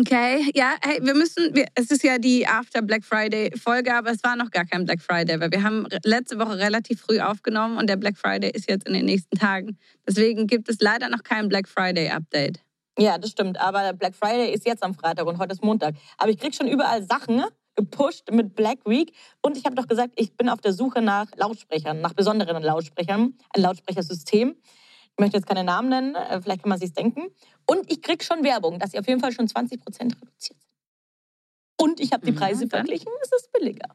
Okay, 0.00 0.50
ja, 0.54 0.74
hey, 0.82 0.98
wir 1.02 1.14
müssen, 1.14 1.54
wir, 1.54 1.66
es 1.76 1.90
ist 1.92 2.02
ja 2.02 2.18
die 2.18 2.46
After 2.46 2.82
Black 2.82 3.04
Friday 3.04 3.56
Folge, 3.56 3.94
aber 3.94 4.10
es 4.10 4.24
war 4.24 4.34
noch 4.34 4.50
gar 4.50 4.64
kein 4.64 4.84
Black 4.84 5.00
Friday, 5.00 5.38
weil 5.38 5.52
wir 5.52 5.62
haben 5.62 5.86
letzte 6.02 6.38
Woche 6.38 6.58
relativ 6.58 7.00
früh 7.00 7.20
aufgenommen 7.20 7.78
und 7.78 7.88
der 7.88 7.96
Black 7.96 8.16
Friday 8.16 8.50
ist 8.50 8.68
jetzt 8.68 8.88
in 8.88 8.94
den 8.94 9.04
nächsten 9.04 9.38
Tagen. 9.38 9.78
Deswegen 10.06 10.48
gibt 10.48 10.68
es 10.68 10.78
leider 10.80 11.08
noch 11.08 11.22
kein 11.22 11.48
Black 11.48 11.68
Friday 11.68 12.08
Update. 12.10 12.60
Ja, 12.98 13.18
das 13.18 13.30
stimmt. 13.30 13.60
Aber 13.60 13.92
Black 13.92 14.16
Friday 14.16 14.52
ist 14.52 14.66
jetzt 14.66 14.82
am 14.82 14.94
Freitag 14.94 15.26
und 15.26 15.38
heute 15.38 15.52
ist 15.52 15.62
Montag. 15.62 15.94
Aber 16.18 16.30
ich 16.30 16.38
krieg 16.38 16.54
schon 16.54 16.66
überall 16.66 17.04
Sachen 17.04 17.44
gepusht 17.76 18.30
mit 18.32 18.56
Black 18.56 18.78
Week. 18.86 19.12
Und 19.42 19.56
ich 19.56 19.64
habe 19.64 19.76
doch 19.76 19.86
gesagt, 19.86 20.14
ich 20.16 20.36
bin 20.36 20.48
auf 20.48 20.60
der 20.60 20.72
Suche 20.72 21.02
nach 21.02 21.26
Lautsprechern, 21.36 22.00
nach 22.00 22.14
besonderen 22.14 22.62
Lautsprechern, 22.62 23.34
ein 23.54 23.62
Lautsprechersystem. 23.62 24.56
Ich 25.16 25.20
möchte 25.20 25.36
jetzt 25.36 25.46
keine 25.46 25.62
Namen 25.62 25.90
nennen, 25.90 26.14
äh, 26.16 26.40
vielleicht 26.42 26.62
kann 26.62 26.70
man 26.70 26.78
sich's 26.80 26.94
denken. 26.94 27.28
Und 27.66 27.90
ich 27.90 28.02
krieg 28.02 28.22
schon 28.22 28.42
Werbung, 28.44 28.78
dass 28.78 28.90
sie 28.92 28.98
auf 28.98 29.06
jeden 29.06 29.20
Fall 29.20 29.32
schon 29.32 29.48
20 29.48 29.80
Prozent 29.80 30.14
reduziert 30.20 30.60
sind. 30.60 30.70
Und 31.80 32.00
ich 32.00 32.12
habe 32.12 32.24
die 32.24 32.32
Mhm, 32.32 32.36
Preise 32.36 32.66
dann. 32.66 32.80
verglichen, 32.86 33.10
es 33.22 33.32
ist 33.32 33.52
billiger. 33.52 33.88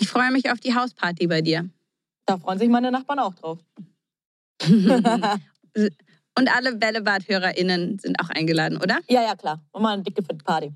Ich 0.00 0.08
freue 0.08 0.30
mich 0.32 0.50
auf 0.50 0.58
die 0.60 0.74
Hausparty 0.74 1.26
bei 1.26 1.42
dir. 1.42 1.68
Da 2.26 2.38
freuen 2.38 2.58
sich 2.58 2.68
meine 2.68 2.90
Nachbarn 2.90 3.18
auch 3.18 3.34
drauf. 3.34 3.58
Und 6.38 6.48
alle 6.56 6.74
Bällebad-HörerInnen 6.76 7.98
sind 7.98 8.18
auch 8.20 8.30
eingeladen, 8.30 8.78
oder? 8.78 9.00
ja, 9.08 9.22
ja, 9.22 9.34
klar. 9.36 9.62
Und 9.72 9.82
mal 9.82 9.92
eine 9.94 10.02
dicke 10.02 10.22
Party. 10.22 10.72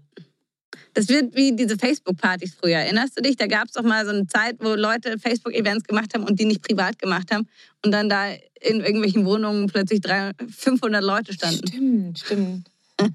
Das 0.97 1.11
wird 1.11 1.37
wie 1.37 1.55
diese 1.55 1.77
Facebook-Partys 1.77 2.55
früher. 2.55 2.79
Erinnerst 2.79 3.19
du 3.19 3.23
dich? 3.23 3.37
Da 3.37 3.47
gab 3.47 3.67
es 3.67 3.73
doch 3.73 3.83
mal 3.83 4.07
so 4.07 4.13
eine 4.13 4.27
Zeit, 4.27 4.57
wo 4.61 4.75
Leute 4.75 5.19
Facebook-Events 5.19 5.85
gemacht 5.85 6.15
haben 6.15 6.25
und 6.25 6.41
die 6.41 6.47
nicht 6.47 6.63
privat 6.63 6.99
gemacht 6.99 7.31
haben 7.31 7.47
und 7.85 7.93
dann 7.93 8.09
da 8.09 8.31
in 8.63 8.81
irgendwelchen 8.81 9.27
Wohnungen 9.27 9.67
plötzlich 9.67 10.01
300, 10.01 10.51
500 10.51 11.05
Leute 11.05 11.35
standen. 11.35 11.67
Stimmt, 11.69 12.19
stimmt. 12.19 12.71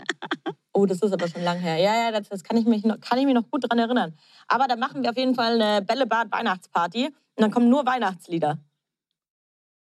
oh, 0.74 0.86
das 0.86 1.02
ist 1.02 1.12
aber 1.12 1.28
schon 1.28 1.42
lang 1.42 1.58
her. 1.58 1.78
Ja, 1.78 2.04
ja, 2.04 2.12
das, 2.12 2.30
das 2.30 2.44
kann, 2.44 2.56
ich 2.56 2.66
mich 2.66 2.84
noch, 2.84 3.00
kann 3.00 3.18
ich 3.18 3.26
mich 3.26 3.34
noch 3.34 3.50
gut 3.50 3.68
dran 3.68 3.80
erinnern. 3.80 4.14
Aber 4.48 4.68
da 4.68 4.76
machen 4.76 5.02
wir 5.02 5.10
auf 5.10 5.18
jeden 5.18 5.34
Fall 5.34 5.60
eine 5.60 5.82
Bällebad-Weihnachtsparty 5.82 7.08
und 7.08 7.14
dann 7.36 7.50
kommen 7.50 7.68
nur 7.68 7.84
Weihnachtslieder. 7.84 8.60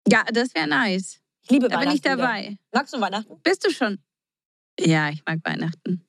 Ja, 0.08 0.24
das 0.32 0.54
wäre 0.54 0.66
nice. 0.66 1.20
Ich 1.42 1.50
liebe 1.50 1.68
Da 1.68 1.78
bin 1.78 1.90
ich 1.90 2.02
Weihnachtslieder. 2.02 2.16
dabei. 2.16 2.56
Magst 2.72 2.94
du 2.94 3.00
Weihnachten? 3.02 3.38
Bist 3.42 3.66
du 3.66 3.70
schon? 3.70 3.98
Ja, 4.80 5.10
ich 5.10 5.22
mag 5.26 5.40
Weihnachten. 5.44 6.02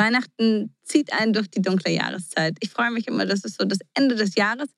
Weihnachten 0.00 0.74
zieht 0.82 1.12
einen 1.12 1.32
durch 1.32 1.48
die 1.50 1.62
dunkle 1.62 1.92
Jahreszeit. 1.92 2.56
Ich 2.60 2.70
freue 2.70 2.90
mich 2.90 3.06
immer, 3.06 3.26
das 3.26 3.44
ist 3.44 3.58
so 3.60 3.66
das 3.66 3.78
Ende 3.94 4.14
des 4.14 4.34
Jahres. 4.34 4.68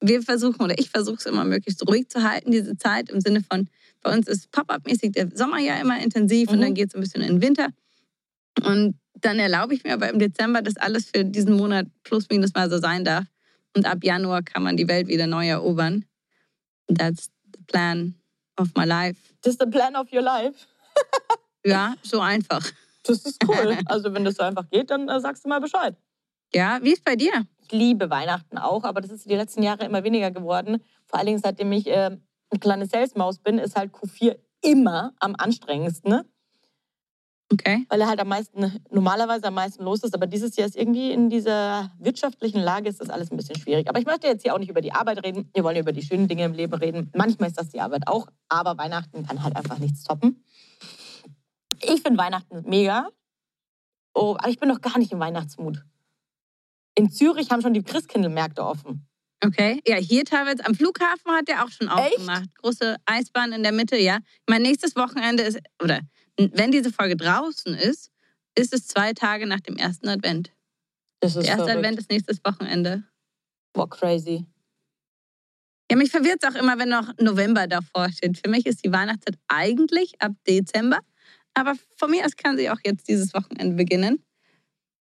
Wir 0.00 0.22
versuchen, 0.22 0.62
oder 0.62 0.78
ich 0.78 0.90
versuche 0.90 1.16
es 1.16 1.26
immer 1.26 1.44
möglichst 1.44 1.86
ruhig 1.88 2.08
zu 2.08 2.22
halten, 2.22 2.52
diese 2.52 2.76
Zeit, 2.76 3.10
im 3.10 3.20
Sinne 3.20 3.42
von, 3.42 3.68
bei 4.02 4.12
uns 4.12 4.28
ist 4.28 4.50
Pop-up-mäßig 4.52 5.10
der 5.12 5.28
Sommer 5.34 5.58
ja 5.58 5.76
immer 5.80 6.00
intensiv 6.00 6.50
und 6.50 6.58
Mhm. 6.58 6.62
dann 6.62 6.74
geht 6.74 6.88
es 6.88 6.94
ein 6.94 7.00
bisschen 7.00 7.22
in 7.22 7.34
den 7.34 7.42
Winter. 7.42 7.68
Und 8.62 8.94
dann 9.14 9.40
erlaube 9.40 9.74
ich 9.74 9.82
mir 9.82 9.94
aber 9.94 10.08
im 10.08 10.20
Dezember, 10.20 10.62
dass 10.62 10.76
alles 10.76 11.10
für 11.12 11.24
diesen 11.24 11.56
Monat 11.56 11.86
plus 12.04 12.28
minus 12.30 12.54
mal 12.54 12.70
so 12.70 12.78
sein 12.78 13.04
darf. 13.04 13.24
Und 13.76 13.84
ab 13.86 14.04
Januar 14.04 14.42
kann 14.42 14.62
man 14.62 14.76
die 14.76 14.86
Welt 14.86 15.08
wieder 15.08 15.26
neu 15.26 15.48
erobern. 15.48 16.04
That's 16.86 17.30
the 17.52 17.62
plan 17.66 18.14
of 18.56 18.68
my 18.76 18.84
life. 18.84 19.18
Ist 19.44 19.60
the 19.60 19.66
plan 19.66 19.96
of 19.96 20.12
your 20.12 20.22
life. 20.22 20.54
Ja, 21.64 21.94
so 22.02 22.20
einfach. 22.20 22.64
Das 23.08 23.24
ist 23.24 23.42
cool. 23.48 23.76
Also 23.86 24.12
wenn 24.14 24.24
das 24.24 24.36
so 24.36 24.42
einfach 24.42 24.68
geht, 24.70 24.90
dann 24.90 25.08
äh, 25.08 25.20
sagst 25.20 25.44
du 25.44 25.48
mal 25.48 25.60
Bescheid. 25.60 25.96
Ja, 26.52 26.78
wie 26.82 26.92
ist 26.92 27.04
bei 27.04 27.16
dir? 27.16 27.46
Ich 27.60 27.72
liebe 27.72 28.10
Weihnachten 28.10 28.58
auch, 28.58 28.84
aber 28.84 29.00
das 29.00 29.10
ist 29.10 29.28
die 29.28 29.34
letzten 29.34 29.62
Jahre 29.62 29.84
immer 29.84 30.04
weniger 30.04 30.30
geworden. 30.30 30.82
Vor 31.06 31.18
allen 31.18 31.26
Dingen, 31.26 31.40
seitdem 31.42 31.72
ich 31.72 31.86
äh, 31.86 32.16
eine 32.50 32.60
kleine 32.60 32.86
Salesmaus 32.86 33.38
bin, 33.38 33.58
ist 33.58 33.76
halt 33.76 33.92
Q4 33.92 34.36
immer 34.62 35.12
am 35.20 35.34
anstrengendsten. 35.36 36.10
Ne? 36.10 36.24
Okay. 37.50 37.86
weil 37.88 38.02
er 38.02 38.08
halt 38.08 38.20
am 38.20 38.28
meisten, 38.28 38.78
normalerweise 38.90 39.46
am 39.46 39.54
meisten 39.54 39.82
los 39.82 40.02
ist. 40.02 40.14
Aber 40.14 40.26
dieses 40.26 40.54
Jahr 40.56 40.66
ist 40.66 40.76
irgendwie 40.76 41.12
in 41.12 41.30
dieser 41.30 41.90
wirtschaftlichen 41.98 42.60
Lage 42.60 42.90
ist 42.90 43.00
das 43.00 43.08
alles 43.08 43.30
ein 43.30 43.38
bisschen 43.38 43.56
schwierig. 43.56 43.88
Aber 43.88 43.98
ich 43.98 44.04
möchte 44.04 44.26
jetzt 44.26 44.42
hier 44.42 44.54
auch 44.54 44.58
nicht 44.58 44.68
über 44.68 44.82
die 44.82 44.92
Arbeit 44.92 45.24
reden. 45.24 45.48
Wir 45.54 45.64
wollen 45.64 45.76
ja 45.76 45.80
über 45.80 45.92
die 45.92 46.02
schönen 46.02 46.28
Dinge 46.28 46.44
im 46.44 46.52
Leben 46.52 46.74
reden. 46.74 47.10
Manchmal 47.14 47.48
ist 47.48 47.58
das 47.58 47.70
die 47.70 47.80
Arbeit 47.80 48.06
auch, 48.06 48.26
aber 48.50 48.76
Weihnachten 48.76 49.26
kann 49.26 49.42
halt 49.42 49.56
einfach 49.56 49.78
nichts 49.78 50.04
toppen. 50.04 50.44
Ich 51.82 52.02
finde 52.02 52.18
Weihnachten 52.18 52.62
mega. 52.68 53.08
Oh, 54.14 54.36
aber 54.38 54.48
ich 54.48 54.58
bin 54.58 54.68
noch 54.68 54.80
gar 54.80 54.98
nicht 54.98 55.12
im 55.12 55.20
Weihnachtsmut. 55.20 55.84
In 56.94 57.10
Zürich 57.10 57.50
haben 57.50 57.62
schon 57.62 57.74
die 57.74 57.82
Christkindlmärkte 57.82 58.64
offen. 58.64 59.06
Okay. 59.44 59.80
Ja, 59.86 59.96
hier 59.96 60.24
teilweise 60.24 60.66
am 60.66 60.74
Flughafen 60.74 61.30
hat 61.30 61.46
der 61.46 61.64
auch 61.64 61.70
schon 61.70 61.88
aufgemacht. 61.88 62.52
Große 62.56 62.96
Eisbahn 63.06 63.52
in 63.52 63.62
der 63.62 63.72
Mitte, 63.72 63.96
ja. 63.96 64.18
Mein 64.48 64.62
nächstes 64.62 64.96
Wochenende 64.96 65.44
ist, 65.44 65.60
oder 65.80 66.00
wenn 66.36 66.72
diese 66.72 66.92
Folge 66.92 67.16
draußen 67.16 67.74
ist, 67.74 68.10
ist 68.56 68.74
es 68.74 68.88
zwei 68.88 69.12
Tage 69.12 69.46
nach 69.46 69.60
dem 69.60 69.76
ersten 69.76 70.08
Advent. 70.08 70.52
Das 71.20 71.36
ist 71.36 71.42
Der 71.42 71.50
erste 71.50 71.64
verrückt. 71.66 71.78
Advent 71.78 71.98
ist 72.00 72.10
nächstes 72.10 72.40
Wochenende. 72.44 73.04
Boah, 73.72 73.88
crazy. 73.88 74.44
Ja, 75.90 75.96
mich 75.96 76.10
verwirrt 76.10 76.42
es 76.42 76.48
auch 76.50 76.60
immer, 76.60 76.78
wenn 76.78 76.88
noch 76.90 77.12
November 77.18 77.66
davor 77.66 78.10
steht. 78.10 78.38
Für 78.38 78.50
mich 78.50 78.66
ist 78.66 78.84
die 78.84 78.92
Weihnachtszeit 78.92 79.38
eigentlich 79.46 80.20
ab 80.20 80.32
Dezember. 80.46 80.98
Aber 81.58 81.74
von 81.96 82.10
mir 82.10 82.24
aus 82.24 82.36
kann 82.36 82.56
sie 82.56 82.70
auch 82.70 82.78
jetzt 82.84 83.08
dieses 83.08 83.34
Wochenende 83.34 83.76
beginnen. 83.76 84.24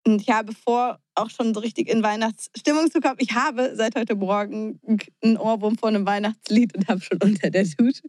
Und 0.05 0.21
ich 0.21 0.29
habe 0.29 0.53
vor, 0.53 0.99
auch 1.15 1.29
schon 1.29 1.53
so 1.53 1.59
richtig 1.61 1.89
in 1.89 2.03
Weihnachtsstimmung 2.03 2.91
zu 2.91 2.99
kommen. 2.99 3.15
Ich 3.19 3.33
habe 3.33 3.73
seit 3.75 3.95
heute 3.95 4.15
Morgen 4.15 4.79
einen 5.23 5.37
Ohrwurm 5.37 5.77
von 5.77 5.95
einem 5.95 6.05
Weihnachtslied 6.05 6.75
und 6.75 6.87
habe 6.87 7.01
schon 7.01 7.19
unter 7.23 7.49
der 7.49 7.63
Dusche, 7.63 8.03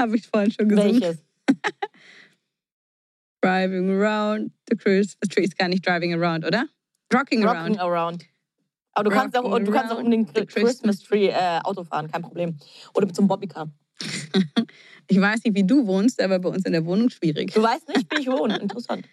habe 0.00 0.16
ich 0.16 0.26
vorhin 0.26 0.52
schon 0.52 0.68
gesungen. 0.68 1.00
Welches? 1.00 1.22
Driving 3.42 3.90
around 3.90 4.52
the 4.68 4.76
Christmas 4.76 5.28
tree. 5.30 5.44
Ist 5.44 5.56
gar 5.56 5.68
nicht 5.68 5.86
driving 5.86 6.12
around, 6.14 6.44
oder? 6.44 6.66
Rocking 7.12 7.42
around. 7.44 7.70
Rocking 7.70 7.78
around. 7.78 8.24
Aber 8.92 9.08
du 9.08 9.16
kannst, 9.16 9.36
auch, 9.36 9.58
du 9.58 9.70
kannst 9.70 9.92
auch 9.92 9.98
um 9.98 10.10
den 10.10 10.26
the 10.26 10.44
Christmas 10.44 11.02
Tree 11.02 11.28
äh, 11.28 11.60
Auto 11.62 11.84
fahren, 11.84 12.10
kein 12.10 12.22
Problem. 12.22 12.58
Oder 12.94 13.06
mit 13.06 13.16
so 13.16 13.22
einem 13.22 13.28
Bobbycar. 13.28 13.70
Ich 15.08 15.20
weiß 15.20 15.42
nicht, 15.44 15.56
wie 15.56 15.64
du 15.66 15.86
wohnst, 15.86 16.20
aber 16.22 16.38
bei 16.38 16.48
uns 16.48 16.64
in 16.64 16.72
der 16.72 16.84
Wohnung 16.86 17.10
schwierig. 17.10 17.52
Du 17.52 17.62
weißt 17.62 17.88
nicht, 17.88 18.06
wie 18.16 18.20
ich 18.22 18.26
wohne. 18.28 18.58
Interessant. 18.58 19.08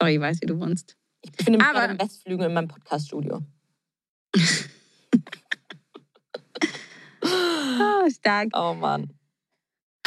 Sorry, 0.00 0.14
ich 0.16 0.20
weiß, 0.20 0.38
wie 0.40 0.46
du 0.46 0.58
wohnst. 0.58 0.96
Ich 1.22 1.30
befinde 1.32 1.58
mich 1.58 1.66
Aber- 1.68 1.78
gerade 1.80 1.92
im 1.92 2.00
Westflügel 2.00 2.46
in 2.46 2.54
meinem 2.54 2.68
Podcast-Studio. 2.68 3.40
Ah, 7.22 8.08
stark. 8.10 8.48
Oh 8.54 8.74
Mann. 8.74 9.10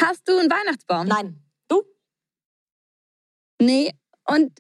Hast 0.01 0.27
du 0.27 0.38
einen 0.38 0.50
Weihnachtsbaum? 0.50 1.07
Nein. 1.07 1.39
Du? 1.67 1.83
Nee. 3.62 3.91
Und 4.25 4.51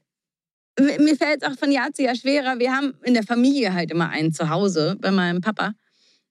mir 0.79 1.15
fällt 1.17 1.41
es 1.43 1.47
auch 1.49 1.57
von 1.57 1.71
Jahr 1.71 1.91
zu 1.93 2.03
Jahr 2.03 2.15
schwerer. 2.15 2.59
Wir 2.59 2.71
haben 2.75 2.93
in 3.03 3.13
der 3.13 3.23
Familie 3.23 3.73
halt 3.73 3.91
immer 3.91 4.09
einen 4.09 4.33
zu 4.33 4.49
Hause 4.49 4.95
bei 4.99 5.11
meinem 5.11 5.41
Papa. 5.41 5.73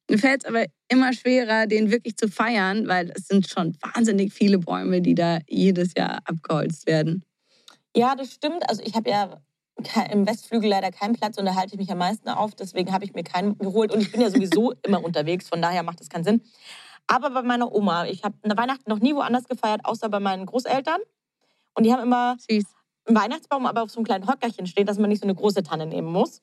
Mir 0.09 0.19
fällt 0.19 0.43
es 0.45 0.49
aber 0.49 0.65
immer 0.93 1.13
schwerer, 1.13 1.67
den 1.67 1.91
wirklich 1.91 2.17
zu 2.17 2.29
feiern, 2.29 2.87
weil 2.89 3.11
es 3.17 3.27
sind 3.27 3.49
schon 3.49 3.77
wahnsinnig 3.83 4.33
viele 4.33 4.59
Bäume, 4.59 5.01
die 5.01 5.15
da 5.15 5.39
jedes 5.49 5.95
Jahr 5.97 6.21
abgeholzt 6.25 6.87
werden. 6.87 7.25
Ja, 7.97 8.15
das 8.15 8.33
stimmt. 8.33 8.69
Also 8.69 8.83
ich 8.85 8.95
habe 8.95 9.11
ja 9.11 9.41
im 10.11 10.27
Westflügel 10.27 10.71
leider 10.71 10.91
keinen 10.93 11.15
Platz 11.15 11.39
und 11.39 11.45
da 11.47 11.55
halte 11.55 11.75
ich 11.75 11.79
mich 11.81 11.91
am 11.91 11.99
meisten 11.99 12.29
auf. 12.29 12.55
Deswegen 12.55 12.93
habe 12.93 13.05
ich 13.05 13.15
mir 13.15 13.25
keinen 13.25 13.59
geholt. 13.59 13.93
Und 13.93 14.01
ich 14.01 14.13
bin 14.13 14.21
ja 14.21 14.31
sowieso 14.31 14.73
immer 14.87 15.03
unterwegs, 15.03 15.49
von 15.49 15.61
daher 15.61 15.83
macht 15.83 16.01
das 16.01 16.09
keinen 16.09 16.25
Sinn. 16.25 16.43
Aber 17.09 17.31
bei 17.31 17.43
meiner 17.43 17.73
Oma, 17.73 18.07
ich 18.07 18.23
habe 18.23 18.37
Weihnachten 18.45 18.89
noch 18.89 19.01
nie 19.01 19.15
woanders 19.15 19.45
gefeiert, 19.49 19.81
außer 19.85 20.09
bei 20.09 20.21
meinen 20.21 20.47
Großeltern. 20.47 21.01
Und 21.75 21.85
die 21.85 21.93
haben 21.93 22.03
immer 22.03 22.37
Süß. 22.39 22.65
einen 23.07 23.17
Weihnachtsbaum, 23.17 23.67
aber 23.67 23.83
auf 23.83 23.91
so 23.91 23.99
einem 23.99 24.05
kleinen 24.07 24.27
Hockerchen 24.29 24.67
steht, 24.67 24.89
dass 24.89 24.99
man 24.99 25.09
nicht 25.11 25.21
so 25.21 25.27
eine 25.27 25.35
große 25.35 25.63
Tanne 25.63 25.87
nehmen 25.87 26.09
muss. 26.13 26.43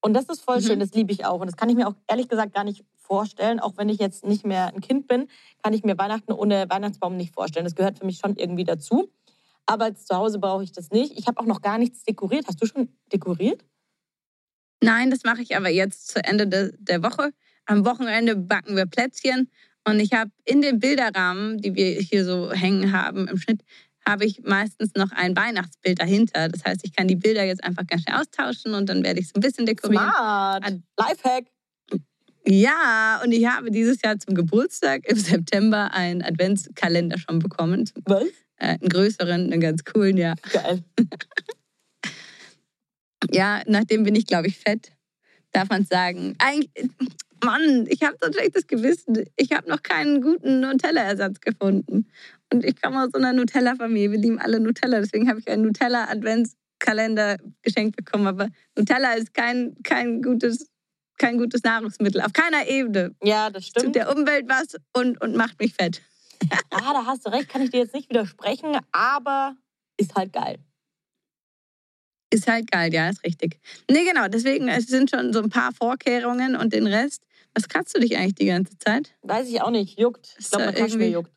Und 0.00 0.14
das 0.14 0.26
ist 0.26 0.42
voll 0.42 0.58
Mhm. 0.58 0.62
schön, 0.66 0.80
das 0.80 0.92
liebe 0.92 1.12
ich 1.12 1.24
auch. 1.24 1.40
Und 1.40 1.46
das 1.48 1.56
kann 1.56 1.68
ich 1.70 1.74
mir 1.76 1.88
auch 1.88 1.94
ehrlich 2.06 2.28
gesagt 2.28 2.54
gar 2.54 2.62
nicht 2.62 2.84
vorstellen. 3.06 3.60
Auch 3.60 3.76
wenn 3.76 3.88
ich 3.88 3.98
jetzt 3.98 4.24
nicht 4.24 4.44
mehr 4.44 4.66
ein 4.74 4.80
Kind 4.80 5.06
bin, 5.06 5.28
kann 5.62 5.72
ich 5.72 5.84
mir 5.84 5.96
Weihnachten 5.96 6.32
ohne 6.32 6.66
Weihnachtsbaum 6.68 7.16
nicht 7.16 7.34
vorstellen. 7.34 7.64
Das 7.64 7.74
gehört 7.74 7.98
für 7.98 8.06
mich 8.06 8.18
schon 8.18 8.36
irgendwie 8.36 8.64
dazu. 8.64 9.10
Aber 9.66 9.94
zu 9.94 10.14
Hause 10.14 10.38
brauche 10.38 10.62
ich 10.62 10.72
das 10.72 10.90
nicht. 10.90 11.18
Ich 11.18 11.26
habe 11.26 11.40
auch 11.40 11.46
noch 11.46 11.60
gar 11.60 11.78
nichts 11.78 12.04
dekoriert. 12.04 12.46
Hast 12.46 12.62
du 12.62 12.66
schon 12.66 12.88
dekoriert? 13.12 13.64
Nein, 14.82 15.10
das 15.10 15.24
mache 15.24 15.42
ich 15.42 15.56
aber 15.56 15.70
jetzt 15.70 16.08
zu 16.08 16.22
Ende 16.22 16.46
de, 16.46 16.72
der 16.78 17.02
Woche. 17.02 17.32
Am 17.64 17.84
Wochenende 17.84 18.36
backen 18.36 18.76
wir 18.76 18.86
Plätzchen. 18.86 19.50
Und 19.84 20.00
ich 20.00 20.12
habe 20.12 20.30
in 20.44 20.62
den 20.62 20.78
Bilderrahmen, 20.78 21.58
die 21.58 21.74
wir 21.74 22.00
hier 22.00 22.24
so 22.24 22.52
hängen 22.52 22.92
haben 22.92 23.28
im 23.28 23.38
Schnitt, 23.38 23.62
habe 24.06 24.24
ich 24.24 24.42
meistens 24.44 24.94
noch 24.94 25.10
ein 25.12 25.36
Weihnachtsbild 25.36 26.00
dahinter. 26.00 26.48
Das 26.48 26.64
heißt, 26.64 26.80
ich 26.84 26.94
kann 26.94 27.08
die 27.08 27.16
Bilder 27.16 27.44
jetzt 27.44 27.64
einfach 27.64 27.86
ganz 27.86 28.02
schnell 28.02 28.16
austauschen 28.16 28.74
und 28.74 28.88
dann 28.88 29.02
werde 29.02 29.20
ich 29.20 29.26
es 29.26 29.34
ein 29.34 29.40
bisschen 29.40 29.66
dekorieren. 29.66 30.10
Smart. 30.10 30.74
Lifehack. 30.96 31.44
Ja, 32.48 33.20
und 33.24 33.32
ich 33.32 33.46
habe 33.46 33.70
dieses 33.70 34.00
Jahr 34.02 34.18
zum 34.18 34.34
Geburtstag 34.34 35.08
im 35.08 35.16
September 35.16 35.92
einen 35.92 36.22
Adventskalender 36.22 37.18
schon 37.18 37.40
bekommen. 37.40 37.90
Was? 38.04 38.24
Äh, 38.58 38.78
einen 38.78 38.88
größeren, 38.88 39.52
einen 39.52 39.60
ganz 39.60 39.84
coolen, 39.84 40.16
ja. 40.16 40.34
Geil. 40.52 40.82
Ja, 43.32 43.62
nachdem 43.66 44.04
bin 44.04 44.14
ich, 44.14 44.26
glaube 44.26 44.48
ich, 44.48 44.58
fett. 44.58 44.92
Darf 45.52 45.68
man 45.68 45.84
sagen. 45.84 46.34
Eigentlich, 46.38 46.90
Mann, 47.44 47.86
ich 47.88 48.02
habe 48.02 48.16
so 48.20 48.26
ein 48.28 48.32
schlechtes 48.32 48.66
Gewissen. 48.66 49.24
Ich 49.36 49.52
habe 49.52 49.68
noch 49.68 49.82
keinen 49.82 50.20
guten 50.20 50.60
Nutella-Ersatz 50.60 51.40
gefunden. 51.40 52.06
Und 52.52 52.64
ich 52.64 52.80
komme 52.80 53.02
aus 53.02 53.10
so 53.12 53.18
einer 53.18 53.32
Nutella-Familie. 53.32 54.12
Wir 54.12 54.18
lieben 54.18 54.38
alle 54.38 54.60
Nutella. 54.60 55.00
Deswegen 55.00 55.28
habe 55.28 55.40
ich 55.40 55.48
einen 55.48 55.62
Nutella-Adventskalender 55.62 57.38
geschenkt 57.62 57.96
bekommen. 57.96 58.26
Aber 58.26 58.48
Nutella 58.76 59.14
ist 59.14 59.34
kein, 59.34 59.76
kein, 59.82 60.22
gutes, 60.22 60.70
kein 61.18 61.38
gutes 61.38 61.62
Nahrungsmittel. 61.62 62.20
Auf 62.20 62.32
keiner 62.32 62.66
Ebene. 62.66 63.14
Ja, 63.22 63.50
das 63.50 63.64
Tut 63.70 63.80
stimmt. 63.82 63.96
der 63.96 64.14
Umwelt 64.14 64.46
was 64.48 64.76
und, 64.94 65.20
und 65.20 65.34
macht 65.36 65.58
mich 65.60 65.74
fett. 65.74 66.02
Ah, 66.70 66.92
da 66.92 67.06
hast 67.06 67.24
du 67.26 67.30
recht. 67.30 67.48
Kann 67.48 67.62
ich 67.62 67.70
dir 67.70 67.78
jetzt 67.80 67.94
nicht 67.94 68.10
widersprechen. 68.10 68.76
Aber 68.92 69.56
ist 69.96 70.14
halt 70.14 70.32
geil. 70.34 70.58
Ist 72.30 72.46
halt 72.48 72.70
geil, 72.70 72.92
ja, 72.92 73.08
ist 73.08 73.24
richtig. 73.24 73.58
Nee, 73.90 74.04
genau. 74.04 74.28
Deswegen, 74.28 74.68
es 74.68 74.86
sind 74.86 75.10
schon 75.10 75.32
so 75.32 75.40
ein 75.40 75.48
paar 75.48 75.72
Vorkehrungen 75.72 76.56
und 76.56 76.72
den 76.72 76.86
Rest. 76.86 77.22
Was 77.54 77.68
kratzt 77.68 77.96
du 77.96 78.00
dich 78.00 78.16
eigentlich 78.18 78.34
die 78.34 78.46
ganze 78.46 78.76
Zeit? 78.78 79.14
Weiß 79.22 79.48
ich 79.48 79.62
auch 79.62 79.70
nicht. 79.70 79.98
Juckt. 79.98 80.34
Ich 80.38 80.50
glaube, 80.50 80.66
mein 80.66 80.74
Kaschmir 80.74 81.06
irgendwie- 81.06 81.12
juckt. 81.14 81.32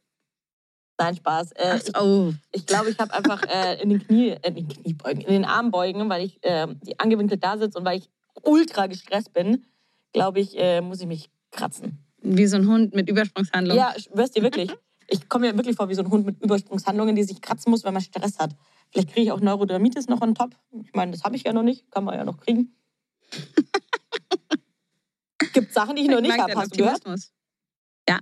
Nein, 1.00 1.16
Spaß. 1.16 1.52
Äh, 1.54 1.80
Ach 1.94 2.02
oh. 2.04 2.34
Ich 2.52 2.66
glaube, 2.66 2.90
ich 2.90 3.00
habe 3.00 3.14
einfach 3.14 3.44
äh, 3.44 3.82
in 3.82 3.90
den 3.90 4.06
Knie, 4.06 4.32
äh, 4.32 4.48
in 4.50 4.56
den 4.56 4.68
Kniebeugen, 4.68 5.22
in 5.22 5.32
den 5.32 5.46
Armbeugen, 5.46 6.10
weil 6.10 6.26
ich 6.26 6.44
äh, 6.44 6.68
die 6.82 7.00
angewinkelt 7.00 7.42
da 7.42 7.58
sitze 7.58 7.78
und 7.80 7.86
weil 7.86 8.00
ich 8.00 8.10
ultra 8.44 8.88
gestresst 8.88 9.34
bin, 9.34 9.66
glaube 10.14 10.40
ich, 10.40 10.58
äh, 10.58 10.82
muss 10.82 11.02
ich 11.02 11.08
mich 11.08 11.30
kratzen. 11.52 12.04
Wie 12.22 12.48
so 12.48 12.58
ein 12.58 12.68
Hund 12.68 12.94
mit 12.94 13.10
Übersprungshandlung. 13.10 13.78
Ja, 13.78 13.94
schwör's 13.98 14.32
dir 14.32 14.44
wirklich. 14.44 14.72
Ich 15.08 15.30
komme 15.30 15.48
mir 15.48 15.58
wirklich 15.58 15.76
vor 15.76 15.90
wie 15.90 15.96
so 15.96 16.04
ein 16.04 16.12
Hund 16.12 16.26
mit 16.26 16.44
Übersprungshandlungen, 16.44 17.16
die 17.16 17.24
sich 17.24 17.42
kratzen 17.42 17.72
muss, 17.72 17.84
weil 17.84 17.92
man 17.92 18.02
Stress 18.02 18.38
hat. 18.38 18.56
Vielleicht 18.92 19.10
kriege 19.10 19.22
ich 19.22 19.32
auch 19.32 19.40
Neurodermitis 19.40 20.08
noch 20.08 20.22
on 20.22 20.36
top. 20.36 20.56
Ich 20.84 20.94
meine, 20.94 21.12
das 21.12 21.24
habe 21.24 21.36
ich 21.36 21.44
ja 21.44 21.54
noch 21.54 21.64
nicht. 21.64 21.90
Kann 21.92 22.04
man 22.04 22.16
ja 22.16 22.24
noch 22.24 22.38
kriegen. 22.38 22.76
Gibt 25.54 25.74
Sachen, 25.74 25.96
die 25.96 26.04
ich 26.04 26.10
noch 26.10 26.22
nicht 26.22 26.38
habe. 26.38 26.54
Hast 26.56 26.74
du 26.74 26.78
gehört? 26.78 26.98
Optimismus. 26.98 27.32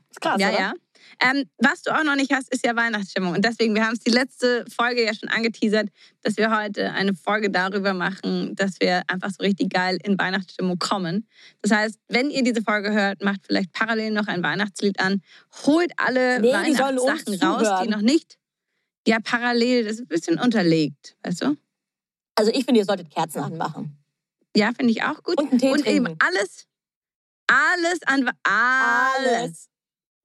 Ist 0.09 0.21
krass, 0.21 0.39
ja, 0.39 0.49
oder? 0.49 0.59
ja. 0.59 0.73
Ähm, 1.21 1.45
was 1.57 1.81
du 1.81 1.91
auch 1.91 2.03
noch 2.03 2.15
nicht 2.15 2.31
hast, 2.31 2.51
ist 2.53 2.65
ja 2.65 2.75
Weihnachtsstimmung. 2.75 3.33
Und 3.33 3.43
deswegen, 3.45 3.73
wir 3.75 3.85
haben 3.85 3.93
es 3.93 3.99
die 3.99 4.11
letzte 4.11 4.65
Folge 4.69 5.05
ja 5.05 5.13
schon 5.13 5.29
angeteasert, 5.29 5.89
dass 6.21 6.37
wir 6.37 6.55
heute 6.55 6.91
eine 6.91 7.13
Folge 7.13 7.49
darüber 7.49 7.93
machen, 7.93 8.55
dass 8.55 8.79
wir 8.79 9.01
einfach 9.07 9.29
so 9.31 9.43
richtig 9.43 9.69
geil 9.71 9.97
in 10.03 10.17
Weihnachtsstimmung 10.19 10.77
kommen. 10.79 11.27
Das 11.61 11.71
heißt, 11.71 11.99
wenn 12.07 12.29
ihr 12.29 12.43
diese 12.43 12.61
Folge 12.61 12.91
hört, 12.91 13.21
macht 13.23 13.41
vielleicht 13.47 13.71
parallel 13.71 14.11
noch 14.11 14.27
ein 14.27 14.43
Weihnachtslied 14.43 14.99
an, 14.99 15.21
holt 15.65 15.91
alle 15.97 16.39
Nee, 16.41 16.53
Weihnachtssachen 16.53 17.35
raus, 17.41 17.81
die 17.83 17.89
noch 17.89 18.01
nicht. 18.01 18.37
Ja, 19.07 19.19
parallel, 19.23 19.85
das 19.85 19.93
ist 19.93 20.01
ein 20.01 20.07
bisschen 20.07 20.39
unterlegt, 20.39 21.15
weißt 21.23 21.41
du? 21.43 21.57
Also 22.35 22.51
ich 22.51 22.65
finde, 22.65 22.81
ihr 22.81 22.85
solltet 22.85 23.09
Kerzen 23.09 23.39
anmachen. 23.41 23.97
Ja, 24.55 24.71
finde 24.75 24.91
ich 24.91 25.01
auch 25.03 25.23
gut. 25.23 25.37
Und 25.39 25.49
einen 25.51 25.59
Tee 25.59 25.71
Und 25.71 25.87
eben 25.87 26.07
alles, 26.19 26.67
alles 27.47 28.03
an 28.05 28.25
Wa- 28.25 28.31
alles, 28.43 29.69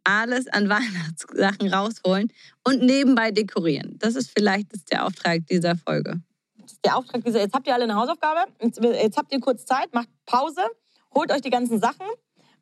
alles 0.04 0.48
an 0.48 0.68
Weihnachtssachen 0.68 1.72
rausholen 1.72 2.32
und 2.64 2.82
nebenbei 2.82 3.30
dekorieren. 3.30 3.96
Das 3.98 4.14
ist 4.14 4.32
vielleicht 4.36 4.72
ist 4.72 4.90
der 4.90 5.06
Auftrag 5.06 5.46
dieser 5.46 5.76
Folge. 5.76 6.20
Der 6.84 6.96
Auftrag 6.96 7.24
dieser. 7.24 7.40
Jetzt 7.40 7.54
habt 7.54 7.66
ihr 7.66 7.74
alle 7.74 7.84
eine 7.84 7.94
Hausaufgabe. 7.94 8.50
Jetzt, 8.60 8.80
jetzt 8.82 9.16
habt 9.16 9.32
ihr 9.32 9.40
kurz 9.40 9.64
Zeit, 9.66 9.92
macht 9.94 10.08
Pause, 10.26 10.62
holt 11.14 11.30
euch 11.30 11.40
die 11.40 11.50
ganzen 11.50 11.80
Sachen, 11.80 12.06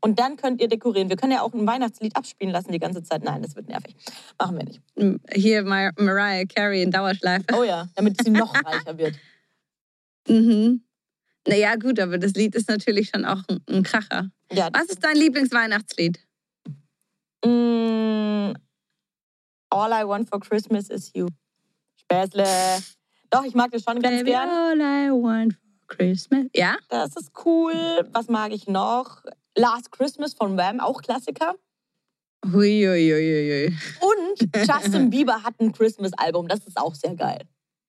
Und 0.02 0.18
dann 0.18 0.36
könnt 0.36 0.60
ihr 0.60 0.68
dekorieren. 0.68 1.08
Wir 1.08 1.16
können 1.16 1.32
ja 1.32 1.42
auch 1.42 1.52
ein 1.52 1.66
Weihnachtslied 1.66 2.16
abspielen 2.16 2.52
lassen 2.52 2.72
die 2.72 2.78
ganze 2.78 3.02
Zeit. 3.02 3.22
Nein, 3.22 3.42
das 3.42 3.54
wird 3.56 3.68
nervig. 3.68 3.94
Machen 4.38 4.58
wir 4.58 4.64
nicht. 4.64 5.22
Hier 5.32 5.62
Mar 5.62 5.92
Mariah 5.98 6.44
Carey 6.46 6.82
in 6.82 6.90
Dauerschleife. 6.90 7.44
Oh 7.56 7.64
ja, 7.64 7.88
damit 7.94 8.22
sie 8.22 8.30
noch 8.30 8.54
reicher 8.64 8.96
wird. 8.96 9.16
Mhm. 10.28 10.82
Naja, 11.46 11.76
gut, 11.76 11.98
aber 12.00 12.18
das 12.18 12.32
Lied 12.32 12.54
ist 12.54 12.68
natürlich 12.68 13.10
schon 13.14 13.24
auch 13.24 13.42
ein, 13.48 13.60
ein 13.68 13.82
Kracher. 13.82 14.30
Ja, 14.52 14.68
Was 14.72 14.86
ist 14.86 15.02
dein 15.02 15.16
Lieblingsweihnachtslied? 15.16 16.18
Mm, 17.44 18.54
all 19.70 19.92
I 19.92 20.04
want 20.04 20.28
for 20.28 20.40
Christmas 20.40 20.90
is 20.90 21.10
you. 21.14 21.28
Späßle. 21.96 22.44
Doch, 23.30 23.44
ich 23.44 23.54
mag 23.54 23.70
das 23.70 23.82
schon 23.82 24.00
ganz 24.00 24.18
Baby, 24.18 24.30
gern. 24.32 24.48
all 24.48 24.80
I 24.80 25.10
want 25.10 25.54
for 25.54 25.96
Christmas. 25.96 26.46
Ja? 26.54 26.76
Das 26.88 27.16
ist 27.16 27.30
cool. 27.44 27.74
Was 28.12 28.28
mag 28.28 28.52
ich 28.52 28.66
noch? 28.66 29.22
Last 29.56 29.92
Christmas 29.92 30.34
von 30.34 30.56
Wham, 30.56 30.80
auch 30.80 31.00
Klassiker. 31.02 31.54
Huiuiuiui. 32.44 33.76
Und 34.00 34.56
Justin 34.66 35.10
Bieber 35.10 35.42
hat 35.42 35.60
ein 35.60 35.72
Christmas-Album. 35.72 36.48
Das 36.48 36.66
ist 36.66 36.76
auch 36.76 36.94
sehr 36.94 37.14
geil. 37.14 37.42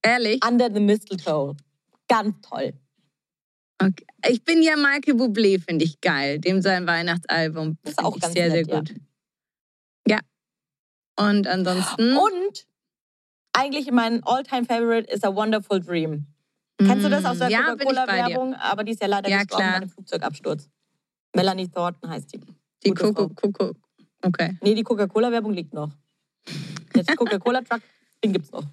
Ehrlich? 0.03 0.43
Under 0.45 0.69
the 0.71 0.79
Mistletoe. 0.79 1.55
Ganz 2.07 2.35
toll. 2.41 2.73
Okay. 3.81 4.05
Ich 4.29 4.43
bin 4.43 4.61
ja 4.61 4.75
Michael 4.75 5.15
Bublé, 5.15 5.59
finde 5.59 5.85
ich 5.85 6.01
geil. 6.01 6.39
Dem 6.39 6.61
sein 6.61 6.85
Weihnachtsalbum. 6.85 7.77
Das 7.83 7.93
ist 7.93 8.03
auch 8.03 8.19
ganz 8.19 8.33
sehr, 8.33 8.49
nett, 8.49 8.67
sehr 8.67 8.77
gut. 8.79 8.89
Ja. 8.89 8.95
Und 11.29 11.47
ansonsten. 11.47 12.17
Und 12.17 12.65
eigentlich 13.53 13.91
mein 13.91 14.23
All-Time-Favorite 14.23 15.11
ist 15.11 15.25
A 15.25 15.35
Wonderful 15.35 15.79
Dream. 15.81 16.25
Kennst 16.77 17.05
du 17.05 17.09
das 17.09 17.25
aus 17.25 17.37
der 17.37 17.49
Mm, 17.49 17.51
ja. 17.51 17.61
Coca-Cola-Werbung? 17.71 18.53
Aber 18.55 18.83
die 18.83 18.91
ist 18.93 19.01
ja 19.01 19.07
leider 19.07 19.29
Ja, 19.29 19.39
gestorben 19.39 19.65
bei 19.67 19.75
einem 19.75 19.89
Flugzeugabsturz. 19.89 20.69
Melanie 21.35 21.67
Thornton 21.69 22.09
heißt 22.09 22.33
die. 22.33 22.41
Die 22.83 22.91
Coco. 22.91 23.29
Coco. 23.29 23.73
Okay. 24.23 24.57
Nee, 24.61 24.73
die 24.73 24.83
Coca-Cola-Werbung 24.83 25.53
liegt 25.53 25.73
noch. 25.73 25.91
Jetzt 26.95 27.15
Coca-Cola-Truck, 27.15 27.81
den 28.23 28.33
gibt's 28.33 28.51
noch. 28.51 28.63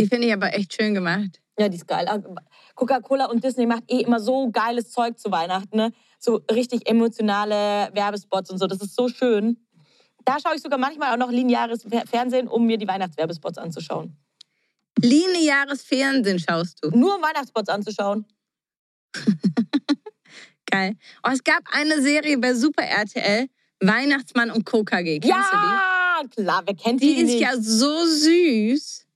Die 0.00 0.06
finde 0.06 0.26
ich 0.26 0.32
aber 0.32 0.52
echt 0.54 0.74
schön 0.74 0.94
gemacht. 0.94 1.40
Ja, 1.58 1.68
die 1.68 1.76
ist 1.76 1.86
geil. 1.86 2.06
Ah, 2.08 2.18
Coca-Cola 2.74 3.26
und 3.26 3.44
Disney 3.44 3.66
macht 3.66 3.84
eh 3.90 4.00
immer 4.00 4.18
so 4.20 4.50
geiles 4.50 4.90
Zeug 4.90 5.18
zu 5.18 5.30
Weihnachten. 5.30 5.76
Ne? 5.76 5.92
So 6.18 6.42
richtig 6.50 6.88
emotionale 6.88 7.90
Werbespots 7.94 8.50
und 8.50 8.58
so. 8.58 8.66
Das 8.66 8.80
ist 8.80 8.94
so 8.96 9.08
schön. 9.08 9.61
Da 10.24 10.38
schaue 10.40 10.54
ich 10.56 10.62
sogar 10.62 10.78
manchmal 10.78 11.12
auch 11.12 11.16
noch 11.18 11.30
lineares 11.30 11.84
Fer- 11.84 12.06
Fernsehen, 12.06 12.48
um 12.48 12.66
mir 12.66 12.78
die 12.78 12.86
Weihnachtswerbespots 12.86 13.58
anzuschauen. 13.58 14.16
Lineares 15.00 15.82
Fernsehen 15.82 16.38
schaust 16.38 16.78
du. 16.84 16.90
Nur 16.90 17.16
um 17.16 17.22
Weihnachtsspots 17.22 17.68
anzuschauen. 17.68 18.26
Geil. 20.70 20.96
Oh, 21.26 21.30
es 21.32 21.42
gab 21.44 21.62
eine 21.72 22.00
Serie 22.00 22.38
bei 22.38 22.54
Super 22.54 22.84
RTL, 22.84 23.48
Weihnachtsmann 23.80 24.50
und 24.50 24.64
KKG. 24.64 25.20
Kennst 25.20 25.28
ja, 25.28 26.22
klar, 26.34 26.62
wer 26.64 26.74
kennt 26.74 27.02
du 27.02 27.06
die? 27.06 27.14
die, 27.14 27.14
Die 27.16 27.20
ist 27.22 27.26
nicht? 27.32 27.40
ja 27.40 27.56
so 27.60 28.04
süß. 28.06 29.06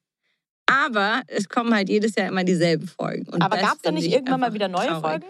Aber 0.66 1.22
es 1.28 1.48
kommen 1.48 1.72
halt 1.72 1.88
jedes 1.88 2.14
Jahr 2.16 2.28
immer 2.28 2.42
dieselben 2.44 2.88
Folgen. 2.88 3.28
Und 3.32 3.40
Aber 3.40 3.56
gab 3.56 3.76
es 3.76 3.82
da 3.82 3.92
nicht 3.92 4.06
ich 4.06 4.12
irgendwann 4.12 4.40
mal 4.40 4.52
wieder 4.52 4.68
neue 4.68 4.88
traurig. 4.88 5.02
Folgen? 5.02 5.26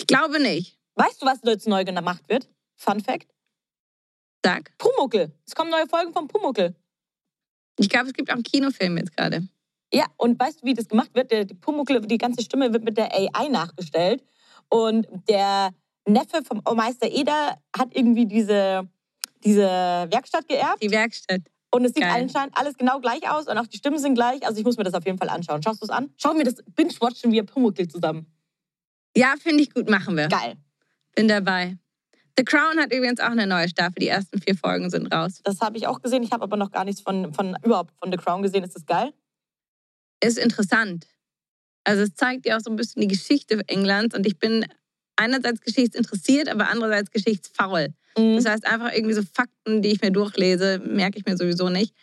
Ich 0.00 0.06
glaube 0.06 0.40
nicht. 0.40 0.76
Weißt 0.96 1.22
du, 1.22 1.26
was 1.26 1.38
jetzt 1.44 1.68
neu 1.68 1.84
gemacht 1.84 2.28
wird? 2.28 2.48
Fun 2.74 3.00
Fact. 3.00 3.28
Sag. 4.46 4.78
Pumuckel. 4.78 5.32
Es 5.44 5.54
kommen 5.54 5.70
neue 5.70 5.88
Folgen 5.88 6.12
vom 6.12 6.28
Pumuckel. 6.28 6.76
Ich 7.78 7.88
glaube, 7.88 8.06
es 8.06 8.12
gibt 8.12 8.30
auch 8.30 8.34
einen 8.34 8.44
Kinofilm 8.44 8.96
jetzt 8.96 9.16
gerade. 9.16 9.46
Ja, 9.92 10.06
und 10.16 10.38
weißt 10.38 10.62
du, 10.62 10.66
wie 10.66 10.74
das 10.74 10.88
gemacht 10.88 11.10
wird? 11.14 11.30
Der 11.30 11.44
die 11.44 11.54
Pumuckl, 11.54 12.00
die 12.02 12.18
ganze 12.18 12.42
Stimme 12.42 12.72
wird 12.72 12.84
mit 12.84 12.96
der 12.96 13.12
AI 13.12 13.48
nachgestellt. 13.48 14.22
Und 14.68 15.06
der 15.28 15.70
Neffe 16.06 16.42
vom 16.44 16.62
Meister 16.76 17.10
Eder 17.10 17.60
hat 17.76 17.88
irgendwie 17.94 18.26
diese, 18.26 18.88
diese 19.44 19.64
Werkstatt 19.64 20.48
geerbt. 20.48 20.82
Die 20.82 20.90
Werkstatt. 20.90 21.42
Und 21.72 21.84
es 21.84 21.92
sieht 21.92 22.02
Geil. 22.02 22.22
anscheinend 22.22 22.56
alles 22.56 22.76
genau 22.76 23.00
gleich 23.00 23.28
aus 23.28 23.48
und 23.48 23.58
auch 23.58 23.66
die 23.66 23.76
Stimmen 23.76 23.98
sind 23.98 24.14
gleich. 24.14 24.46
Also 24.46 24.58
ich 24.58 24.64
muss 24.64 24.76
mir 24.76 24.84
das 24.84 24.94
auf 24.94 25.04
jeden 25.04 25.18
Fall 25.18 25.28
anschauen. 25.28 25.62
Schaust 25.62 25.82
du 25.82 25.86
es 25.86 25.90
an? 25.90 26.10
Schauen 26.16 26.38
wir 26.38 26.44
das 26.44 26.62
Binge-Watchen 26.74 27.32
wir 27.32 27.44
Pumuckl 27.44 27.88
zusammen. 27.88 28.26
Ja, 29.16 29.34
finde 29.38 29.64
ich 29.64 29.74
gut, 29.74 29.90
machen 29.90 30.16
wir. 30.16 30.28
Geil. 30.28 30.56
Bin 31.14 31.26
dabei. 31.28 31.78
The 32.38 32.44
Crown 32.44 32.78
hat 32.78 32.92
übrigens 32.92 33.20
auch 33.20 33.30
eine 33.30 33.46
neue 33.46 33.68
Staffel. 33.68 33.94
Die 34.00 34.08
ersten 34.08 34.40
vier 34.40 34.56
Folgen 34.56 34.90
sind 34.90 35.12
raus. 35.12 35.40
Das 35.42 35.60
habe 35.60 35.78
ich 35.78 35.86
auch 35.86 36.02
gesehen. 36.02 36.22
Ich 36.22 36.32
habe 36.32 36.42
aber 36.42 36.56
noch 36.56 36.70
gar 36.70 36.84
nichts 36.84 37.00
von, 37.00 37.32
von 37.32 37.56
überhaupt 37.62 37.94
von 37.98 38.10
The 38.10 38.18
Crown 38.18 38.42
gesehen. 38.42 38.62
Ist 38.62 38.76
das 38.76 38.84
geil? 38.84 39.12
Ist 40.22 40.38
interessant. 40.38 41.06
Also 41.84 42.02
es 42.02 42.14
zeigt 42.14 42.46
ja 42.46 42.56
auch 42.56 42.60
so 42.60 42.70
ein 42.70 42.76
bisschen 42.76 43.00
die 43.00 43.08
Geschichte 43.08 43.62
Englands. 43.68 44.14
Und 44.14 44.26
ich 44.26 44.38
bin 44.38 44.66
einerseits 45.16 45.60
geschichtsinteressiert, 45.60 46.48
aber 46.48 46.68
andererseits 46.68 47.10
geschichtsfaul. 47.10 47.88
Mhm. 48.18 48.36
Das 48.36 48.44
heißt, 48.44 48.66
einfach 48.66 48.92
irgendwie 48.92 49.14
so 49.14 49.22
Fakten, 49.22 49.80
die 49.80 49.90
ich 49.90 50.02
mir 50.02 50.10
durchlese, 50.10 50.78
merke 50.84 51.18
ich 51.18 51.24
mir 51.24 51.36
sowieso 51.36 51.70
nicht. 51.70 51.94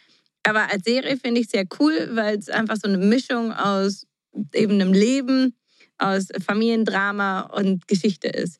Aber 0.44 0.72
als 0.72 0.84
Serie 0.84 1.18
finde 1.18 1.42
ich 1.42 1.50
sehr 1.50 1.66
cool, 1.80 2.10
weil 2.14 2.38
es 2.38 2.50
einfach 2.50 2.78
so 2.82 2.88
eine 2.88 2.98
Mischung 2.98 3.54
aus 3.54 4.08
eben 4.54 4.74
einem 4.74 4.94
Leben, 4.94 5.56
aus 5.98 6.28
Familiendrama 6.46 7.42
und 7.42 7.88
Geschichte 7.88 8.28
ist. 8.28 8.60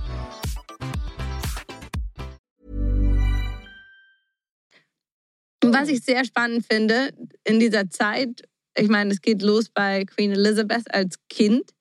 Was 5.63 5.89
ich 5.89 6.01
sehr 6.01 6.25
spannend 6.25 6.65
finde 6.69 7.13
in 7.43 7.59
dieser 7.59 7.89
Zeit, 7.89 8.43
ich 8.75 8.87
meine, 8.87 9.11
es 9.11 9.21
geht 9.21 9.41
los 9.41 9.69
bei 9.69 10.05
Queen 10.05 10.31
Elizabeth 10.31 10.93
als 10.93 11.15
Kind. 11.29 11.71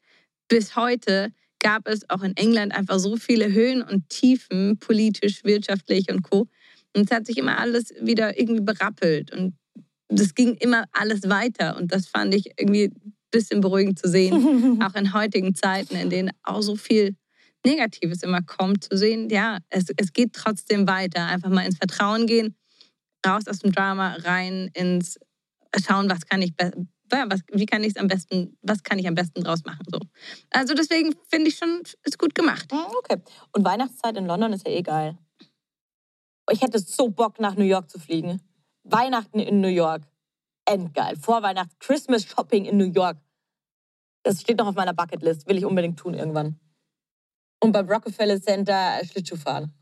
Bis 0.48 0.76
heute 0.76 1.32
gab 1.60 1.86
es 1.86 2.08
auch 2.10 2.22
in 2.22 2.36
England 2.36 2.74
einfach 2.74 2.98
so 2.98 3.16
viele 3.16 3.52
Höhen 3.52 3.82
und 3.82 4.08
Tiefen, 4.08 4.78
politisch, 4.78 5.44
wirtschaftlich 5.44 6.10
und 6.10 6.22
co. 6.22 6.48
Und 6.94 7.08
es 7.08 7.16
hat 7.16 7.26
sich 7.26 7.38
immer 7.38 7.58
alles 7.58 7.94
wieder 8.00 8.38
irgendwie 8.38 8.62
berappelt. 8.62 9.32
Und 9.32 9.54
das 10.08 10.34
ging 10.34 10.54
immer 10.56 10.84
alles 10.92 11.28
weiter. 11.28 11.76
Und 11.76 11.92
das 11.92 12.06
fand 12.06 12.34
ich 12.34 12.46
irgendwie 12.58 12.84
ein 12.84 13.14
bisschen 13.30 13.60
beruhigend 13.60 13.98
zu 13.98 14.08
sehen. 14.08 14.82
auch 14.82 14.94
in 14.94 15.12
heutigen 15.12 15.54
Zeiten, 15.54 15.96
in 15.96 16.10
denen 16.10 16.30
auch 16.42 16.62
so 16.62 16.74
viel 16.74 17.14
Negatives 17.64 18.22
immer 18.22 18.42
kommt, 18.42 18.84
zu 18.84 18.96
sehen, 18.96 19.28
ja, 19.28 19.58
es, 19.68 19.84
es 19.96 20.12
geht 20.12 20.32
trotzdem 20.32 20.88
weiter. 20.88 21.26
Einfach 21.26 21.50
mal 21.50 21.66
ins 21.66 21.76
Vertrauen 21.76 22.26
gehen, 22.26 22.56
raus 23.26 23.46
aus 23.48 23.60
dem 23.60 23.72
Drama, 23.72 24.16
rein 24.20 24.70
ins 24.74 25.18
Schauen, 25.86 26.10
was 26.10 26.26
kann 26.26 26.42
ich, 26.42 26.52
was, 26.58 27.40
wie 27.52 27.66
kann 27.66 27.82
ich 27.84 27.90
es 27.90 27.96
am 27.96 28.08
besten, 28.08 28.56
was 28.62 28.82
kann 28.82 28.98
ich 28.98 29.06
am 29.06 29.14
besten 29.14 29.42
draus 29.44 29.64
machen. 29.64 29.84
So. 29.90 30.00
Also 30.50 30.74
deswegen 30.74 31.14
finde 31.28 31.48
ich 31.48 31.56
schon, 31.56 31.82
ist 32.02 32.18
gut 32.18 32.34
gemacht. 32.34 32.70
Hm, 32.72 32.78
Okay. 32.98 33.22
Und 33.52 33.64
Weihnachtszeit 33.64 34.16
in 34.16 34.26
London 34.26 34.52
ist 34.52 34.66
ja 34.66 34.72
eh 34.72 34.82
geil. 34.82 35.16
Ich 36.50 36.60
hätte 36.62 36.78
so 36.80 37.08
Bock, 37.08 37.38
nach 37.38 37.54
New 37.54 37.64
York 37.64 37.88
zu 37.88 37.98
fliegen. 38.00 38.40
Weihnachten 38.82 39.38
in 39.38 39.60
New 39.60 39.68
York. 39.68 40.02
Endgeil. 40.64 41.16
Vorweihnachts 41.16 41.78
Christmas 41.78 42.24
Shopping 42.24 42.64
in 42.64 42.76
New 42.76 42.90
York. 42.90 43.18
Das 44.24 44.40
steht 44.40 44.58
noch 44.58 44.66
auf 44.66 44.74
meiner 44.74 44.92
Bucketlist. 44.94 45.46
Will 45.48 45.58
ich 45.58 45.64
unbedingt 45.64 45.98
tun 45.98 46.14
irgendwann. 46.14 46.58
Und 47.60 47.72
beim 47.72 47.88
Rockefeller 47.88 48.40
Center 48.40 49.00
Schlittschuh 49.04 49.36
fahren. 49.36 49.72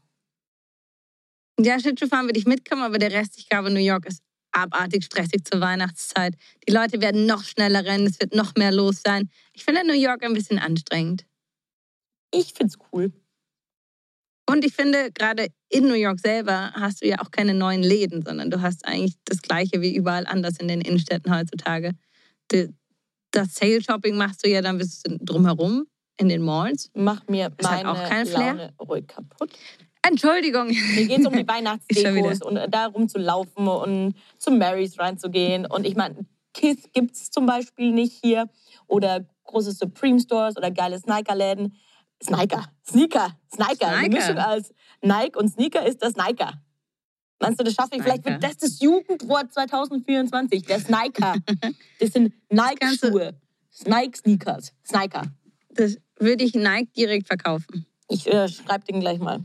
Ja, 1.60 1.78
Schlittschuhfahren 1.80 2.26
würde 2.26 2.38
ich 2.38 2.46
mitkommen, 2.46 2.82
aber 2.82 2.98
der 2.98 3.12
Rest, 3.12 3.36
ich 3.38 3.48
glaube, 3.48 3.70
New 3.70 3.80
York 3.80 4.06
ist 4.06 4.22
abartig 4.52 5.04
stressig 5.04 5.44
zur 5.44 5.60
Weihnachtszeit. 5.60 6.34
Die 6.66 6.72
Leute 6.72 7.00
werden 7.00 7.26
noch 7.26 7.44
schneller 7.44 7.84
rennen, 7.84 8.06
es 8.06 8.20
wird 8.20 8.34
noch 8.34 8.54
mehr 8.56 8.72
los 8.72 9.02
sein. 9.04 9.28
Ich 9.52 9.64
finde 9.64 9.86
New 9.86 9.92
York 9.92 10.24
ein 10.24 10.34
bisschen 10.34 10.58
anstrengend. 10.58 11.26
Ich 12.32 12.54
find's 12.54 12.76
cool. 12.92 13.12
Und 14.48 14.64
ich 14.64 14.74
finde, 14.74 15.12
gerade 15.12 15.48
in 15.68 15.86
New 15.88 15.94
York 15.94 16.20
selber 16.20 16.72
hast 16.74 17.02
du 17.02 17.08
ja 17.08 17.20
auch 17.20 17.30
keine 17.30 17.52
neuen 17.54 17.82
Läden, 17.82 18.22
sondern 18.22 18.50
du 18.50 18.62
hast 18.62 18.86
eigentlich 18.86 19.16
das 19.24 19.42
Gleiche 19.42 19.82
wie 19.82 19.94
überall 19.94 20.26
anders 20.26 20.58
in 20.58 20.68
den 20.68 20.80
Innenstädten 20.80 21.34
heutzutage. 21.34 21.92
Das 23.30 23.54
Sale-Shopping 23.54 24.16
machst 24.16 24.44
du 24.44 24.48
ja 24.48 24.62
dann 24.62 24.78
bis 24.78 25.02
drumherum 25.04 25.86
in 26.16 26.30
den 26.30 26.40
Malls. 26.42 26.90
Mach 26.94 27.26
mir 27.28 27.50
Das 27.50 27.68
hat 27.68 27.84
meine 27.84 27.90
auch 27.90 28.08
keinen 28.08 28.26
Flair. 28.26 28.54
Laune 28.54 28.74
ruhig 28.80 29.06
kaputt. 29.06 29.50
Entschuldigung. 30.08 30.68
Mir 30.68 31.06
geht 31.06 31.20
es 31.20 31.26
um 31.26 31.32
die 31.32 31.46
Weihnachtsdekos 31.48 32.42
und 32.42 32.56
äh, 32.56 32.68
darum 32.68 33.08
zu 33.08 33.18
laufen 33.18 33.68
und 33.68 34.14
zu 34.38 34.50
Marys 34.50 34.98
reinzugehen. 34.98 35.66
Und 35.66 35.86
ich 35.86 35.96
meine, 35.96 36.26
Kiss 36.54 36.90
gibt 36.92 37.14
es 37.14 37.30
zum 37.30 37.46
Beispiel 37.46 37.92
nicht 37.92 38.18
hier 38.22 38.48
oder 38.86 39.26
große 39.44 39.72
Supreme 39.72 40.20
Stores 40.20 40.56
oder 40.56 40.70
geile 40.70 40.98
Sneakerläden. 40.98 41.74
Sniker. 42.22 42.64
Sneaker. 42.88 43.36
Sniker. 43.54 43.90
Die 43.90 44.06
Sniker. 44.06 44.08
Mischung 44.08 44.38
als 44.38 44.74
Nike 45.02 45.38
und 45.38 45.48
Sneaker 45.48 45.86
ist 45.86 46.02
der 46.02 46.10
Sniker. 46.10 46.52
Meinst 47.40 47.60
du, 47.60 47.64
das 47.64 47.74
schaffe 47.74 47.94
ich? 47.94 48.02
Vielleicht 48.02 48.24
wird 48.24 48.42
das 48.42 48.56
das 48.56 48.80
Jugendwort 48.80 49.52
2024. 49.52 50.62
Der 50.64 50.80
Sniker. 50.80 51.36
Das 52.00 52.10
sind 52.10 52.34
Nike-Schuhe. 52.50 53.34
Nike-Sneakers. 53.86 54.72
Sniker. 54.84 55.22
Das 55.70 55.98
würde 56.18 56.42
ich 56.42 56.54
Nike 56.54 56.92
direkt 56.96 57.28
verkaufen. 57.28 57.86
Ich 58.08 58.26
äh, 58.26 58.48
schreibe 58.48 58.84
den 58.86 58.98
gleich 58.98 59.20
mal. 59.20 59.44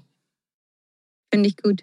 Finde 1.33 1.49
ich 1.49 1.57
gut. 1.57 1.81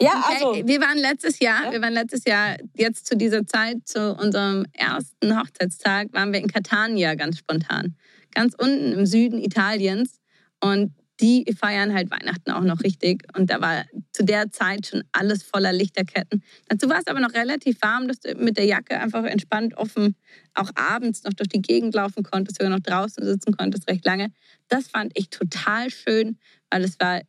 Ja, 0.00 0.24
Okay, 0.24 0.44
also. 0.46 0.66
wir 0.66 0.80
waren 0.80 0.96
letztes 0.96 1.38
Jahr, 1.40 1.66
Ja. 1.66 1.72
wir 1.72 1.82
waren 1.82 1.92
letztes 1.92 2.24
Jahr 2.24 2.56
jetzt 2.74 3.06
zu 3.06 3.14
dieser 3.14 3.46
Zeit, 3.46 3.86
zu 3.86 4.14
unserem 4.16 4.64
ersten 4.72 5.38
Hochzeitstag, 5.38 6.08
waren 6.14 6.32
wir 6.32 6.40
in 6.40 6.48
Catania 6.48 7.14
ganz 7.14 7.36
spontan. 7.38 7.94
Ganz 8.34 8.54
unten 8.54 8.92
im 8.94 9.04
Süden 9.04 9.38
Italiens. 9.38 10.18
Und 10.62 10.94
die 11.20 11.44
feiern 11.54 11.92
halt 11.92 12.10
Weihnachten 12.10 12.50
auch 12.52 12.62
noch 12.62 12.82
richtig. 12.82 13.24
Und 13.36 13.50
da 13.50 13.60
war 13.60 13.84
zu 14.12 14.24
der 14.24 14.50
Zeit 14.50 14.86
schon 14.86 15.04
alles 15.12 15.42
voller 15.42 15.74
Lichterketten. 15.74 16.42
Dazu 16.68 16.88
war 16.88 16.98
es 16.98 17.06
aber 17.06 17.20
noch 17.20 17.34
relativ 17.34 17.82
warm, 17.82 18.08
dass 18.08 18.20
du 18.20 18.34
mit 18.36 18.56
der 18.56 18.64
Jacke 18.64 18.98
einfach 18.98 19.24
entspannt 19.24 19.76
offen 19.76 20.16
auch 20.54 20.70
abends 20.76 21.24
noch 21.24 21.34
durch 21.34 21.50
die 21.50 21.60
Gegend 21.60 21.94
laufen 21.94 22.22
konntest, 22.22 22.56
sogar 22.56 22.70
noch 22.70 22.80
draußen 22.82 23.22
sitzen 23.22 23.54
konntest, 23.54 23.86
recht 23.90 24.06
lange. 24.06 24.32
Das 24.68 24.88
fand 24.88 25.12
ich 25.14 25.28
total 25.28 25.90
schön, 25.90 26.38
weil 26.70 26.84
es 26.84 26.98
war 26.98 27.20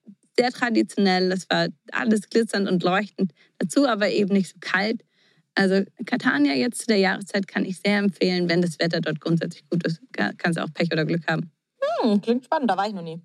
sehr 0.41 0.51
traditionell, 0.51 1.31
es 1.31 1.47
war 1.51 1.67
alles 1.91 2.27
glitzernd 2.29 2.67
und 2.67 2.81
leuchtend. 2.83 3.31
Dazu 3.59 3.85
aber 3.87 4.09
eben 4.09 4.33
nicht 4.33 4.49
so 4.49 4.57
kalt. 4.59 5.03
Also 5.53 5.83
Catania 6.05 6.53
jetzt 6.53 6.79
zu 6.79 6.87
der 6.87 6.97
Jahreszeit 6.97 7.47
kann 7.47 7.63
ich 7.65 7.77
sehr 7.79 7.97
empfehlen, 7.99 8.49
wenn 8.49 8.61
das 8.61 8.79
Wetter 8.79 9.01
dort 9.01 9.19
grundsätzlich 9.19 9.67
gut 9.69 9.85
ist. 9.85 10.01
Ka- 10.13 10.31
Kannst 10.37 10.57
du 10.57 10.63
auch 10.63 10.73
Pech 10.73 10.91
oder 10.91 11.05
Glück 11.05 11.27
haben. 11.27 11.51
Hm, 12.01 12.21
klingt 12.21 12.45
spannend, 12.45 12.71
da 12.71 12.77
war 12.77 12.87
ich 12.87 12.93
noch 12.93 13.03
nie. 13.03 13.21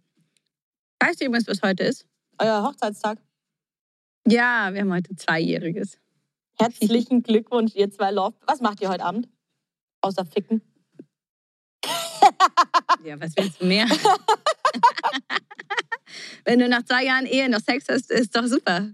Weißt 1.01 1.21
du 1.21 1.25
übrigens, 1.27 1.47
was 1.49 1.63
heute 1.63 1.85
ist? 1.85 2.05
Euer 2.39 2.63
Hochzeitstag. 2.63 3.19
Ja, 4.27 4.71
wir 4.75 4.81
haben 4.83 4.93
heute 4.93 5.15
Zweijähriges. 5.17 5.99
Herzlichen 6.59 7.23
Glückwunsch, 7.23 7.75
ihr 7.77 7.91
zwei 7.91 8.11
Love. 8.11 8.35
Was 8.47 8.61
macht 8.61 8.81
ihr 8.83 8.89
heute 8.91 9.05
Abend? 9.05 9.29
Außer 10.03 10.25
ficken. 10.27 10.61
Ja, 13.05 13.19
was 13.21 13.37
willst 13.37 13.61
du 13.63 13.67
mehr? 13.67 13.87
wenn 16.45 16.59
du 16.59 16.69
nach 16.69 16.85
zwei 16.85 17.05
Jahren 17.05 17.27
Ehe 17.27 17.49
noch 17.49 17.61
Sex 17.61 17.87
hast, 17.89 18.11
ist 18.11 18.37
doch 18.37 18.47
super. 18.47 18.91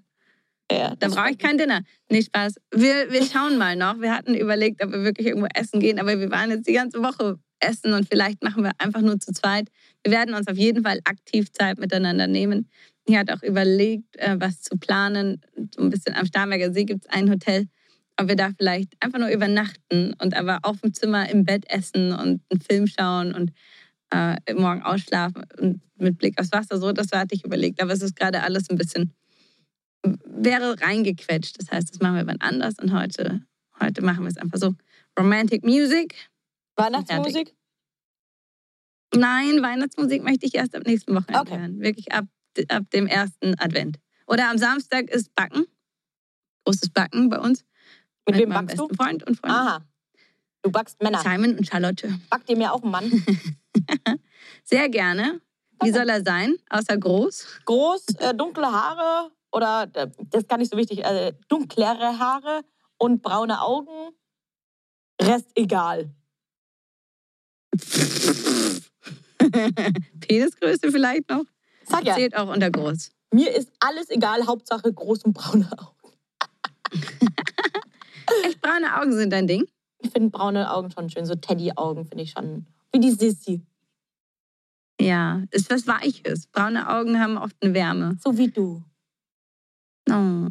Ja, 0.70 0.94
Dann 0.96 1.10
brauche 1.10 1.30
ich 1.30 1.38
kein 1.38 1.58
Dinner. 1.58 1.82
Nee, 2.08 2.22
Spaß. 2.22 2.54
Wir, 2.74 3.10
wir 3.10 3.24
schauen 3.24 3.58
mal 3.58 3.76
noch. 3.76 4.00
Wir 4.00 4.14
hatten 4.14 4.34
überlegt, 4.34 4.82
ob 4.82 4.92
wir 4.92 5.04
wirklich 5.04 5.26
irgendwo 5.26 5.48
essen 5.54 5.80
gehen, 5.80 5.98
aber 5.98 6.18
wir 6.18 6.30
waren 6.30 6.50
jetzt 6.50 6.66
die 6.66 6.72
ganze 6.72 7.02
Woche 7.02 7.38
essen 7.60 7.92
und 7.92 8.08
vielleicht 8.08 8.42
machen 8.42 8.64
wir 8.64 8.72
einfach 8.78 9.00
nur 9.00 9.18
zu 9.20 9.32
zweit. 9.32 9.68
Wir 10.02 10.12
werden 10.12 10.34
uns 10.34 10.48
auf 10.48 10.56
jeden 10.56 10.82
Fall 10.82 10.98
aktiv 11.04 11.52
Zeit 11.52 11.78
miteinander 11.78 12.26
nehmen. 12.26 12.68
Ich 13.06 13.16
hatte 13.16 13.34
auch 13.34 13.42
überlegt, 13.42 14.16
äh, 14.16 14.36
was 14.38 14.62
zu 14.62 14.76
planen. 14.76 15.40
So 15.74 15.82
ein 15.82 15.90
bisschen 15.90 16.14
am 16.14 16.26
Starnberger 16.26 16.72
See 16.72 16.84
gibt 16.84 17.04
es 17.04 17.10
ein 17.10 17.30
Hotel, 17.30 17.66
ob 18.16 18.28
wir 18.28 18.36
da 18.36 18.50
vielleicht 18.56 18.94
einfach 19.00 19.18
nur 19.18 19.28
übernachten 19.28 20.14
und 20.20 20.34
aber 20.34 20.60
auf 20.62 20.80
dem 20.80 20.94
Zimmer 20.94 21.28
im 21.28 21.44
Bett 21.44 21.64
essen 21.68 22.12
und 22.12 22.42
einen 22.50 22.60
Film 22.60 22.86
schauen 22.86 23.34
und 23.34 23.52
äh, 24.12 24.54
morgen 24.54 24.82
ausschlafen 24.82 25.44
und 25.58 25.80
mit 25.96 26.18
Blick 26.18 26.38
aufs 26.38 26.52
Wasser. 26.52 26.78
So, 26.78 26.92
das 26.92 27.10
hatte 27.12 27.34
ich 27.34 27.44
überlegt. 27.44 27.80
Aber 27.80 27.92
es 27.92 28.02
ist 28.02 28.16
gerade 28.16 28.42
alles 28.42 28.68
ein 28.70 28.76
bisschen 28.76 29.12
wäre 30.04 30.80
reingequetscht. 30.80 31.58
Das 31.60 31.70
heißt, 31.70 31.90
das 31.90 32.00
machen 32.00 32.16
wir 32.16 32.26
wann 32.26 32.40
anders 32.40 32.74
und 32.80 32.92
heute, 32.92 33.42
heute 33.80 34.02
machen 34.02 34.24
wir 34.24 34.28
es 34.28 34.36
einfach 34.36 34.58
so. 34.58 34.74
Romantic 35.18 35.64
Music. 35.64 36.14
Weihnachtsmusik? 36.76 37.54
Nein, 39.14 39.62
Weihnachtsmusik 39.62 40.22
möchte 40.22 40.46
ich 40.46 40.54
erst 40.54 40.74
ab 40.74 40.84
nächsten 40.86 41.14
Wochenende 41.14 41.40
Okay. 41.40 41.58
hören. 41.58 41.80
Wirklich 41.80 42.12
ab, 42.12 42.24
ab 42.68 42.90
dem 42.90 43.06
ersten 43.06 43.58
Advent. 43.58 43.98
Oder 44.26 44.50
am 44.50 44.58
Samstag 44.58 45.10
ist 45.10 45.34
Backen. 45.34 45.66
Großes 46.64 46.90
Backen 46.90 47.28
bei 47.28 47.38
uns. 47.38 47.64
Mit 48.26 48.38
wem 48.38 48.48
meinem 48.48 48.66
backst 48.66 48.78
du? 48.78 48.88
Freund 48.88 49.22
und 49.24 49.36
Freundin. 49.36 49.58
Aha. 49.58 49.84
Du 50.62 50.70
backst 50.70 51.02
Männer. 51.02 51.18
Simon 51.18 51.58
und 51.58 51.66
Charlotte. 51.66 52.18
Backt 52.30 52.48
ihr 52.48 52.56
mir 52.56 52.72
auch 52.72 52.82
einen 52.82 52.92
Mann? 52.92 53.10
Sehr 54.64 54.88
gerne. 54.88 55.40
Wie 55.82 55.90
soll 55.90 56.08
er 56.08 56.22
sein? 56.24 56.54
Außer 56.70 56.96
groß? 56.96 57.46
Groß, 57.64 58.06
äh, 58.18 58.34
dunkle 58.34 58.70
Haare 58.70 59.32
oder, 59.50 59.88
äh, 59.94 60.08
das 60.30 60.42
ist 60.42 60.48
gar 60.48 60.58
nicht 60.58 60.70
so 60.70 60.76
wichtig, 60.76 61.04
äh, 61.04 61.32
dunklere 61.48 62.18
Haare 62.18 62.62
und 62.98 63.22
braune 63.22 63.60
Augen. 63.60 64.14
Rest 65.20 65.50
egal. 65.54 66.10
Penisgröße 70.20 70.92
vielleicht 70.92 71.28
noch? 71.30 71.44
Sag 71.84 72.04
ja, 72.04 72.14
Zählt 72.14 72.36
auch 72.36 72.48
unter 72.48 72.70
groß. 72.70 73.10
mir 73.32 73.54
ist 73.54 73.72
alles 73.80 74.08
egal, 74.10 74.46
Hauptsache 74.46 74.92
groß 74.92 75.24
und 75.24 75.32
braune 75.32 75.68
Augen. 75.76 76.12
Echt 78.44 78.60
braune 78.60 79.00
Augen 79.00 79.12
sind 79.12 79.32
dein 79.32 79.46
Ding? 79.46 79.64
Ich 79.98 80.10
finde 80.10 80.30
braune 80.30 80.72
Augen 80.72 80.90
schon 80.90 81.10
schön, 81.10 81.26
so 81.26 81.34
Teddy-Augen 81.34 82.06
finde 82.06 82.24
ich 82.24 82.30
schon. 82.30 82.66
Wie 82.94 83.00
die 83.00 83.10
Sissi, 83.10 83.62
Ja, 85.00 85.42
ist 85.50 85.70
was 85.70 85.86
Weiches. 85.86 86.46
Braune 86.48 86.88
Augen 86.88 87.18
haben 87.18 87.38
oft 87.38 87.56
eine 87.62 87.72
Wärme. 87.74 88.18
so 88.22 88.36
wie 88.36 88.48
du. 88.50 88.82
Oh, 90.10 90.48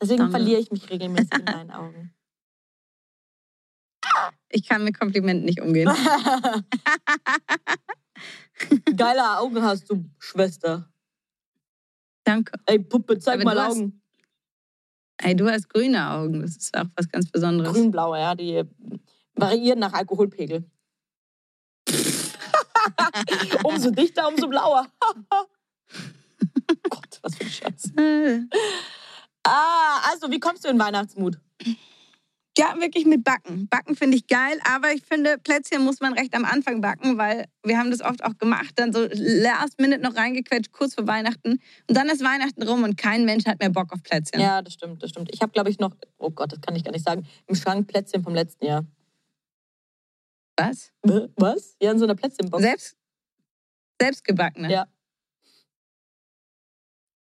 Deswegen 0.00 0.18
Danke. 0.18 0.30
verliere 0.32 0.60
ich 0.60 0.70
mich 0.70 0.88
regelmäßig 0.90 1.32
in 1.38 1.44
deinen 1.46 1.70
Augen. 1.70 2.12
ich 4.50 4.66
kann 4.68 4.84
mit 4.84 4.98
Komplimenten 4.98 5.44
nicht 5.46 5.60
umgehen. 5.60 5.88
Geile 8.96 9.38
Augen 9.38 9.62
hast 9.62 9.88
du, 9.90 10.04
Schwester. 10.18 10.90
Danke. 12.24 12.52
Ey, 12.66 12.78
Puppe, 12.80 13.18
zeig 13.18 13.36
Aber 13.36 13.44
mal 13.44 13.54
du 13.54 13.60
hast- 13.62 13.76
Augen. 13.78 14.02
Ey, 15.20 15.34
du 15.34 15.48
hast 15.50 15.68
grüne 15.68 16.10
Augen. 16.10 16.40
Das 16.42 16.56
ist 16.56 16.76
auch 16.76 16.84
was 16.96 17.08
ganz 17.08 17.30
Besonderes. 17.30 17.72
Grünblaue, 17.72 18.18
ja, 18.18 18.34
die 18.34 18.62
variieren 19.34 19.78
nach 19.80 19.92
Alkoholpegel. 19.92 20.64
Umso 23.64 23.90
dichter, 23.90 24.28
umso 24.28 24.48
blauer. 24.48 24.86
Gott, 26.90 27.18
was 27.22 27.36
für 27.36 27.44
ein 27.44 27.50
Schatz. 27.50 27.90
Äh, 27.96 28.40
Ah, 29.48 30.10
also, 30.10 30.30
wie 30.30 30.40
kommst 30.40 30.64
du 30.64 30.68
in 30.68 30.78
Weihnachtsmut? 30.78 31.38
Ja, 32.58 32.74
wirklich 32.80 33.06
mit 33.06 33.22
Backen. 33.22 33.68
Backen 33.68 33.94
finde 33.94 34.16
ich 34.16 34.26
geil, 34.26 34.58
aber 34.64 34.92
ich 34.92 35.02
finde, 35.02 35.38
Plätzchen 35.38 35.84
muss 35.84 36.00
man 36.00 36.12
recht 36.12 36.34
am 36.34 36.44
Anfang 36.44 36.80
backen, 36.80 37.16
weil 37.16 37.46
wir 37.62 37.78
haben 37.78 37.90
das 37.90 38.00
oft 38.00 38.22
auch 38.24 38.36
gemacht, 38.36 38.72
dann 38.74 38.92
so 38.92 39.06
last 39.12 39.80
minute 39.80 40.02
noch 40.02 40.16
reingequetscht, 40.16 40.72
kurz 40.72 40.94
vor 40.94 41.06
Weihnachten. 41.06 41.60
Und 41.86 41.96
dann 41.96 42.08
ist 42.08 42.22
Weihnachten 42.22 42.62
rum 42.64 42.82
und 42.82 42.98
kein 42.98 43.24
Mensch 43.24 43.46
hat 43.46 43.60
mehr 43.60 43.70
Bock 43.70 43.92
auf 43.92 44.02
Plätzchen. 44.02 44.40
Ja, 44.40 44.60
das 44.60 44.74
stimmt, 44.74 45.02
das 45.02 45.10
stimmt. 45.10 45.30
Ich 45.32 45.40
habe, 45.40 45.52
glaube 45.52 45.70
ich, 45.70 45.78
noch, 45.78 45.94
oh 46.18 46.30
Gott, 46.30 46.52
das 46.52 46.60
kann 46.60 46.74
ich 46.74 46.82
gar 46.82 46.90
nicht 46.90 47.04
sagen, 47.04 47.26
im 47.46 47.54
Schrank 47.54 47.86
Plätzchen 47.86 48.24
vom 48.24 48.34
letzten 48.34 48.66
Jahr. 48.66 48.84
Was? 50.56 50.90
Was? 51.36 51.76
Ja, 51.80 51.92
in 51.92 51.98
so 51.98 52.04
einer 52.04 52.16
Plätzchenbox. 52.16 52.60
Selbst, 52.60 52.96
selbstgebackene? 54.00 54.70
Ja. 54.72 54.86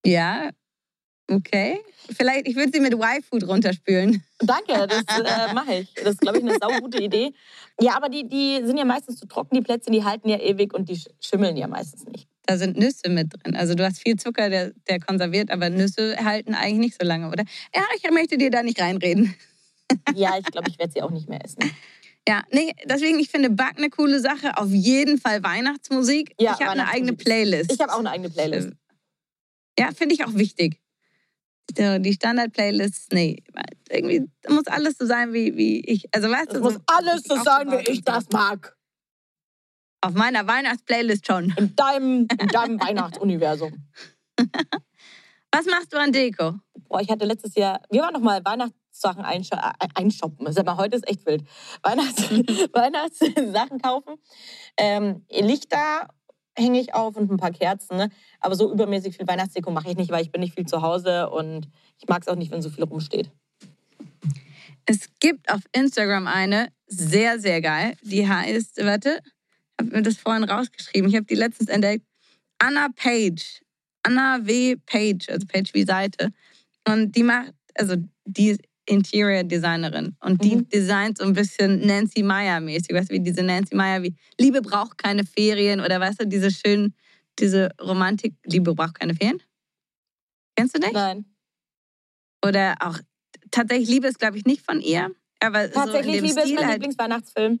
Ja, 0.04 0.50
okay. 1.28 1.80
Vielleicht, 2.16 2.46
ich 2.46 2.54
würde 2.54 2.70
sie 2.72 2.80
mit 2.80 2.92
Y-Food 2.94 3.48
runterspülen. 3.48 4.22
Danke, 4.38 4.86
das 4.86 5.02
äh, 5.18 5.52
mache 5.52 5.74
ich. 5.80 5.94
Das 5.94 6.10
ist, 6.14 6.20
glaube 6.20 6.38
ich, 6.38 6.44
eine 6.44 6.56
saugute 6.58 7.02
Idee. 7.02 7.32
Ja, 7.80 7.96
aber 7.96 8.08
die, 8.08 8.28
die 8.28 8.60
sind 8.64 8.76
ja 8.78 8.84
meistens 8.84 9.16
zu 9.18 9.26
trocken, 9.26 9.56
die 9.56 9.62
Plätzchen, 9.62 9.92
die 9.92 10.04
halten 10.04 10.28
ja 10.28 10.38
ewig 10.38 10.72
und 10.74 10.88
die 10.88 10.94
sch- 10.96 11.08
schimmeln 11.20 11.56
ja 11.56 11.66
meistens 11.66 12.04
nicht. 12.04 12.28
Da 12.46 12.56
sind 12.56 12.78
Nüsse 12.78 13.08
mit 13.08 13.32
drin. 13.32 13.56
Also 13.56 13.74
du 13.74 13.84
hast 13.84 13.98
viel 14.00 14.14
Zucker, 14.16 14.48
der, 14.48 14.70
der 14.88 15.00
konserviert, 15.00 15.50
aber 15.50 15.68
Nüsse 15.68 16.16
halten 16.24 16.54
eigentlich 16.54 16.78
nicht 16.78 17.00
so 17.00 17.04
lange, 17.06 17.26
oder? 17.28 17.42
Ja, 17.74 17.82
ich 17.96 18.08
möchte 18.12 18.38
dir 18.38 18.50
da 18.52 18.62
nicht 18.62 18.80
reinreden. 18.80 19.34
Ja, 20.14 20.38
ich 20.38 20.44
glaube, 20.44 20.68
ich 20.70 20.78
werde 20.78 20.92
sie 20.92 21.02
auch 21.02 21.10
nicht 21.10 21.28
mehr 21.28 21.44
essen. 21.44 21.58
Ja, 22.28 22.42
nee, 22.50 22.72
deswegen, 22.86 23.18
ich 23.20 23.28
finde 23.30 23.50
Backen 23.50 23.78
eine 23.78 23.90
coole 23.90 24.18
Sache. 24.20 24.56
Auf 24.58 24.70
jeden 24.70 25.18
Fall 25.18 25.42
Weihnachtsmusik. 25.44 26.34
Ja, 26.40 26.54
ich 26.54 26.60
habe 26.60 26.72
eine 26.72 26.88
eigene. 26.88 27.12
Playlist. 27.12 27.72
Ich 27.72 27.80
habe 27.80 27.92
auch 27.92 28.00
eine 28.00 28.10
eigene 28.10 28.30
Playlist. 28.30 28.70
Ja, 29.78 29.90
finde 29.92 30.14
ich 30.14 30.24
auch 30.24 30.34
wichtig. 30.34 30.80
So, 31.76 31.98
die 31.98 32.12
Standard-Playlist, 32.12 33.12
nee, 33.12 33.42
irgendwie 33.90 34.24
muss 34.48 34.66
alles 34.68 34.96
so 34.98 35.04
sein, 35.06 35.32
wie, 35.32 35.56
wie 35.56 35.80
ich. 35.80 36.06
Also 36.14 36.30
weißt 36.30 36.48
Es 36.48 36.54
du, 36.54 36.60
muss 36.60 36.74
so- 36.74 36.80
alles 36.86 37.22
so 37.24 37.36
sein, 37.42 37.70
wie 37.70 37.90
ich 37.90 38.02
das 38.02 38.28
mag. 38.30 38.76
Auf 40.00 40.14
meiner 40.14 40.46
Weihnachtsplaylist 40.46 41.26
schon. 41.26 41.52
In 41.56 41.74
deinem, 41.74 42.26
in 42.40 42.48
deinem 42.48 42.80
Weihnachtsuniversum. 42.80 43.72
Was 45.52 45.66
machst 45.66 45.92
du 45.92 45.98
an 45.98 46.12
Deko? 46.12 46.54
Boah, 46.88 47.00
ich 47.00 47.08
hatte 47.10 47.24
letztes 47.24 47.54
Jahr, 47.56 47.80
wir 47.90 48.02
waren 48.02 48.12
noch 48.12 48.20
mal 48.20 48.44
Weihnachtssachen 48.96 49.24
einsho 49.24 49.56
äh, 49.56 49.88
einshoppen. 49.94 50.52
Sag 50.52 50.66
mal, 50.66 50.76
heute 50.76 50.96
ist 50.96 51.08
echt 51.08 51.26
wild. 51.26 51.44
Weihnachts 51.82 52.30
Weihnachtssachen 52.72 53.80
kaufen. 53.80 54.16
Ähm, 54.76 55.24
Lichter 55.30 56.08
hänge 56.56 56.80
ich 56.80 56.94
auf 56.94 57.16
und 57.16 57.30
ein 57.30 57.36
paar 57.36 57.52
Kerzen. 57.52 57.96
Ne? 57.96 58.10
Aber 58.40 58.54
so 58.54 58.72
übermäßig 58.72 59.16
viel 59.16 59.26
Weihnachtsdeko 59.26 59.70
mache 59.70 59.90
ich 59.90 59.96
nicht, 59.96 60.10
weil 60.10 60.22
ich 60.22 60.32
bin 60.32 60.40
nicht 60.40 60.54
viel 60.54 60.66
zu 60.66 60.82
Hause 60.82 61.28
und 61.30 61.68
ich 61.98 62.08
mag 62.08 62.22
es 62.22 62.28
auch 62.28 62.36
nicht, 62.36 62.50
wenn 62.50 62.62
so 62.62 62.70
viel 62.70 62.84
rumsteht. 62.84 63.30
Es 64.86 65.08
gibt 65.20 65.52
auf 65.52 65.60
Instagram 65.72 66.26
eine, 66.26 66.68
sehr, 66.86 67.40
sehr 67.40 67.60
geil, 67.60 67.96
die 68.02 68.28
heißt, 68.28 68.84
warte, 68.84 69.20
habe 69.78 69.90
mir 69.90 70.02
das 70.02 70.16
vorhin 70.16 70.44
rausgeschrieben. 70.44 71.10
Ich 71.10 71.16
habe 71.16 71.26
die 71.26 71.34
letztens 71.34 71.68
entdeckt. 71.68 72.06
Anna 72.58 72.88
Page. 72.94 73.60
Anna 74.04 74.38
W. 74.46 74.76
Page, 74.86 75.28
also 75.28 75.44
Page 75.46 75.74
wie 75.74 75.84
Seite. 75.84 76.32
Und 76.86 77.16
die 77.16 77.24
macht, 77.24 77.52
also 77.74 77.96
die 78.24 78.50
ist 78.50 78.60
Interior 78.86 79.42
Designerin. 79.42 80.16
Und 80.20 80.42
die 80.42 80.56
Mhm. 80.56 80.68
designt 80.68 81.18
so 81.18 81.24
ein 81.24 81.32
bisschen 81.32 81.84
Nancy 81.86 82.22
Meyer 82.22 82.60
mäßig. 82.60 82.94
Weißt 82.94 83.10
du, 83.10 83.14
wie 83.14 83.20
diese 83.20 83.42
Nancy 83.42 83.74
Meyer, 83.74 84.02
wie 84.02 84.14
Liebe 84.38 84.62
braucht 84.62 84.98
keine 84.98 85.24
Ferien 85.24 85.80
oder 85.80 86.00
weißt 86.00 86.22
du, 86.22 86.26
diese 86.26 86.50
schönen, 86.50 86.94
diese 87.38 87.70
Romantik, 87.80 88.34
Liebe 88.44 88.74
braucht 88.74 88.98
keine 88.98 89.14
Ferien? 89.14 89.42
Kennst 90.56 90.76
du 90.76 90.80
nicht? 90.80 90.92
Nein. 90.94 91.26
Oder 92.44 92.76
auch, 92.80 92.98
tatsächlich 93.50 93.88
Liebe 93.88 94.06
ist, 94.06 94.18
glaube 94.18 94.38
ich, 94.38 94.44
nicht 94.44 94.64
von 94.64 94.80
ihr. 94.80 95.10
Aber 95.40 95.70
Tatsächlich 95.70 96.20
so 96.20 96.26
Liebe 96.26 96.40
ist 96.40 96.46
Stil 96.46 96.54
mein 96.56 96.66
halt, 96.66 96.74
Lieblingsweihnachtsfilm. 96.74 97.60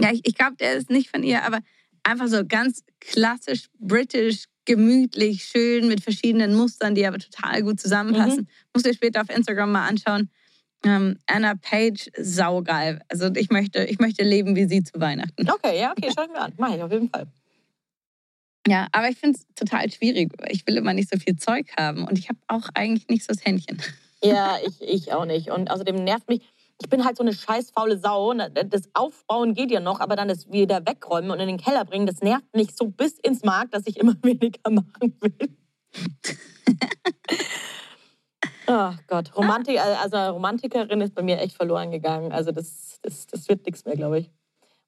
Ja, 0.00 0.12
ich, 0.12 0.20
ich 0.26 0.34
glaube, 0.34 0.56
der 0.56 0.74
ist 0.74 0.90
nicht 0.90 1.08
von 1.10 1.22
ihr, 1.22 1.42
aber 1.44 1.60
einfach 2.02 2.28
so 2.28 2.44
ganz 2.46 2.82
klassisch 3.00 3.68
britisch, 3.78 4.44
gemütlich, 4.64 5.44
schön 5.44 5.88
mit 5.88 6.02
verschiedenen 6.02 6.54
Mustern, 6.54 6.94
die 6.94 7.06
aber 7.06 7.18
total 7.18 7.62
gut 7.62 7.80
zusammenpassen. 7.80 8.42
Mhm. 8.42 8.48
Musst 8.72 8.86
du 8.86 8.94
später 8.94 9.20
auf 9.20 9.30
Instagram 9.30 9.72
mal 9.72 9.86
anschauen. 9.86 10.30
Ähm, 10.84 11.16
Anna 11.26 11.54
Page, 11.54 12.10
saugeil. 12.18 13.00
Also 13.08 13.30
ich 13.34 13.50
möchte, 13.50 13.84
ich 13.84 13.98
möchte 13.98 14.22
leben 14.22 14.54
wie 14.54 14.66
sie 14.66 14.82
zu 14.82 15.00
Weihnachten. 15.00 15.48
Okay, 15.50 15.80
ja, 15.80 15.92
okay, 15.92 16.10
schau 16.14 16.24
ich 16.24 16.30
mir 16.30 16.40
an. 16.40 16.52
Mach 16.58 16.74
ich 16.74 16.82
auf 16.82 16.92
jeden 16.92 17.08
Fall. 17.08 17.26
Ja, 18.66 18.88
aber 18.92 19.08
ich 19.08 19.16
finde 19.16 19.38
es 19.38 19.46
total 19.54 19.90
schwierig. 19.90 20.32
Ich 20.48 20.66
will 20.66 20.76
immer 20.76 20.94
nicht 20.94 21.10
so 21.10 21.18
viel 21.18 21.36
Zeug 21.36 21.66
haben 21.76 22.06
und 22.06 22.18
ich 22.18 22.28
habe 22.28 22.38
auch 22.48 22.68
eigentlich 22.74 23.08
nicht 23.08 23.24
so 23.24 23.32
das 23.32 23.44
Händchen. 23.44 23.80
Ja, 24.22 24.58
ich, 24.66 24.80
ich 24.80 25.12
auch 25.12 25.26
nicht. 25.26 25.50
Und 25.50 25.70
außerdem 25.70 25.96
nervt 25.96 26.28
mich, 26.28 26.42
ich 26.80 26.88
bin 26.88 27.04
halt 27.04 27.16
so 27.16 27.22
eine 27.22 27.32
scheiß 27.32 27.70
faule 27.70 27.98
Sau. 27.98 28.34
Das 28.34 28.82
Aufbauen 28.94 29.54
geht 29.54 29.70
ja 29.70 29.80
noch, 29.80 30.00
aber 30.00 30.16
dann 30.16 30.28
das 30.28 30.50
wieder 30.50 30.86
wegräumen 30.86 31.30
und 31.30 31.40
in 31.40 31.46
den 31.48 31.58
Keller 31.58 31.84
bringen, 31.84 32.06
das 32.06 32.20
nervt 32.20 32.54
mich 32.54 32.74
so 32.74 32.88
bis 32.88 33.18
ins 33.20 33.42
Mark, 33.44 33.70
dass 33.70 33.86
ich 33.86 33.98
immer 33.98 34.14
weniger 34.22 34.70
machen 34.70 35.16
will. 35.20 35.56
Ach 38.66 38.98
Gott, 39.06 39.36
Romantik, 39.36 39.78
also 39.78 40.16
Romantikerin 40.16 41.00
ist 41.02 41.14
bei 41.14 41.22
mir 41.22 41.38
echt 41.38 41.54
verloren 41.56 41.90
gegangen. 41.90 42.32
Also 42.32 42.50
das, 42.50 42.98
das, 43.02 43.26
das 43.26 43.48
wird 43.48 43.66
nichts 43.66 43.84
mehr, 43.84 43.94
glaube 43.94 44.20
ich. 44.20 44.30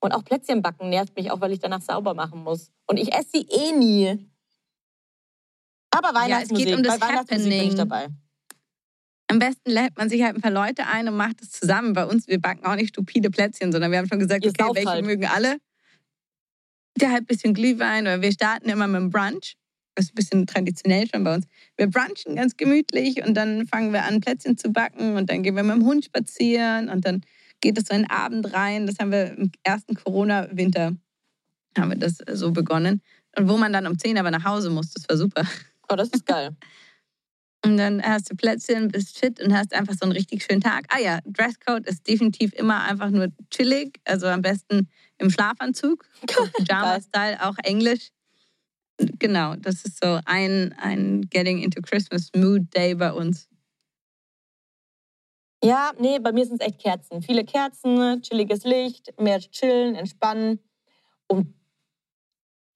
Und 0.00 0.12
auch 0.12 0.24
Plätzchen 0.24 0.62
backen 0.62 0.88
nervt 0.88 1.14
mich 1.16 1.30
auch, 1.30 1.40
weil 1.40 1.52
ich 1.52 1.58
danach 1.58 1.82
sauber 1.82 2.14
machen 2.14 2.42
muss. 2.42 2.72
Und 2.86 2.96
ich 2.98 3.12
esse 3.12 3.28
sie 3.34 3.46
eh 3.48 3.72
nie. 3.72 4.30
Aber 5.90 6.12
Ja, 6.26 6.40
es 6.40 6.48
geht 6.48 6.68
Weihnachtsmusik, 6.68 6.76
um 6.76 6.82
das 6.82 6.98
bei 6.98 7.08
Weihnachtsmusik 7.08 7.44
bin 7.44 7.52
ich 7.52 7.58
Happening. 7.58 7.76
dabei. 7.76 8.08
Am 9.28 9.38
besten 9.38 9.70
lädt 9.70 9.96
man 9.96 10.08
sich 10.08 10.22
halt 10.22 10.36
ein 10.36 10.40
paar 10.40 10.52
Leute 10.52 10.86
ein 10.86 11.08
und 11.08 11.16
macht 11.16 11.42
es 11.42 11.50
zusammen. 11.50 11.92
Bei 11.92 12.06
uns, 12.06 12.28
wir 12.28 12.40
backen 12.40 12.64
auch 12.64 12.76
nicht 12.76 12.90
stupide 12.90 13.30
Plätzchen, 13.30 13.72
sondern 13.72 13.90
wir 13.90 13.98
haben 13.98 14.08
schon 14.08 14.20
gesagt, 14.20 14.44
Ihr 14.44 14.52
okay, 14.56 14.70
welche 14.74 14.88
halt. 14.88 15.04
mögen 15.04 15.26
alle? 15.26 15.56
Der 17.00 17.10
halt 17.10 17.22
ein 17.22 17.26
bisschen 17.26 17.52
Glühwein 17.52 18.04
oder 18.04 18.22
wir 18.22 18.32
starten 18.32 18.68
immer 18.68 18.86
mit 18.86 19.00
dem 19.00 19.10
Brunch. 19.10 19.56
Das 19.94 20.06
ist 20.06 20.12
ein 20.12 20.14
bisschen 20.14 20.46
traditionell 20.46 21.08
schon 21.12 21.24
bei 21.24 21.34
uns. 21.34 21.46
Wir 21.76 21.88
brunchen 21.88 22.36
ganz 22.36 22.56
gemütlich 22.56 23.24
und 23.26 23.34
dann 23.34 23.66
fangen 23.66 23.92
wir 23.92 24.04
an, 24.04 24.20
Plätzchen 24.20 24.56
zu 24.56 24.70
backen 24.70 25.16
und 25.16 25.28
dann 25.28 25.42
gehen 25.42 25.56
wir 25.56 25.62
mit 25.62 25.74
dem 25.74 25.84
Hund 25.84 26.04
spazieren 26.04 26.88
und 26.88 27.04
dann 27.04 27.22
geht 27.60 27.78
es 27.78 27.86
so 27.88 27.94
in 27.94 28.02
den 28.02 28.10
Abend 28.10 28.52
rein. 28.52 28.86
Das 28.86 28.98
haben 28.98 29.10
wir 29.10 29.36
im 29.36 29.50
ersten 29.64 29.94
Corona-Winter 29.94 30.92
haben 31.76 31.90
wir 31.90 31.98
das 31.98 32.18
so 32.32 32.52
begonnen. 32.52 33.02
Und 33.36 33.48
wo 33.48 33.56
man 33.56 33.72
dann 33.72 33.86
um 33.86 33.98
10 33.98 34.18
aber 34.18 34.30
nach 34.30 34.44
Hause 34.44 34.70
muss, 34.70 34.92
das 34.92 35.08
war 35.08 35.16
super. 35.16 35.42
Oh, 35.88 35.96
das 35.96 36.08
ist 36.08 36.26
geil. 36.26 36.56
Und 37.66 37.78
dann 37.78 38.00
hast 38.00 38.30
du 38.30 38.36
Plätzchen, 38.36 38.88
bist 38.88 39.18
fit 39.18 39.40
und 39.40 39.52
hast 39.52 39.74
einfach 39.74 39.94
so 39.94 40.04
einen 40.04 40.12
richtig 40.12 40.44
schönen 40.44 40.60
Tag. 40.60 40.84
Ah 40.88 41.00
ja, 41.00 41.18
Dresscode 41.24 41.84
ist 41.88 42.06
definitiv 42.06 42.52
immer 42.52 42.84
einfach 42.84 43.10
nur 43.10 43.26
chillig, 43.50 43.98
also 44.04 44.28
am 44.28 44.40
besten 44.40 44.88
im 45.18 45.30
Schlafanzug, 45.30 46.04
Pyjama-Style, 46.58 47.44
auch 47.44 47.56
Englisch. 47.64 48.10
Genau, 49.18 49.56
das 49.56 49.84
ist 49.84 49.98
so 50.00 50.20
ein, 50.26 50.74
ein 50.78 51.22
Getting 51.22 51.58
into 51.58 51.82
Christmas 51.82 52.30
Mood 52.36 52.72
Day 52.72 52.94
bei 52.94 53.12
uns. 53.12 53.48
Ja, 55.64 55.90
nee, 55.98 56.20
bei 56.20 56.30
mir 56.30 56.46
sind 56.46 56.60
es 56.62 56.68
echt 56.68 56.80
Kerzen. 56.80 57.22
Viele 57.22 57.44
Kerzen, 57.44 58.22
chilliges 58.22 58.62
Licht, 58.62 59.12
mehr 59.18 59.40
chillen, 59.40 59.96
entspannen 59.96 60.60
und 61.26 61.52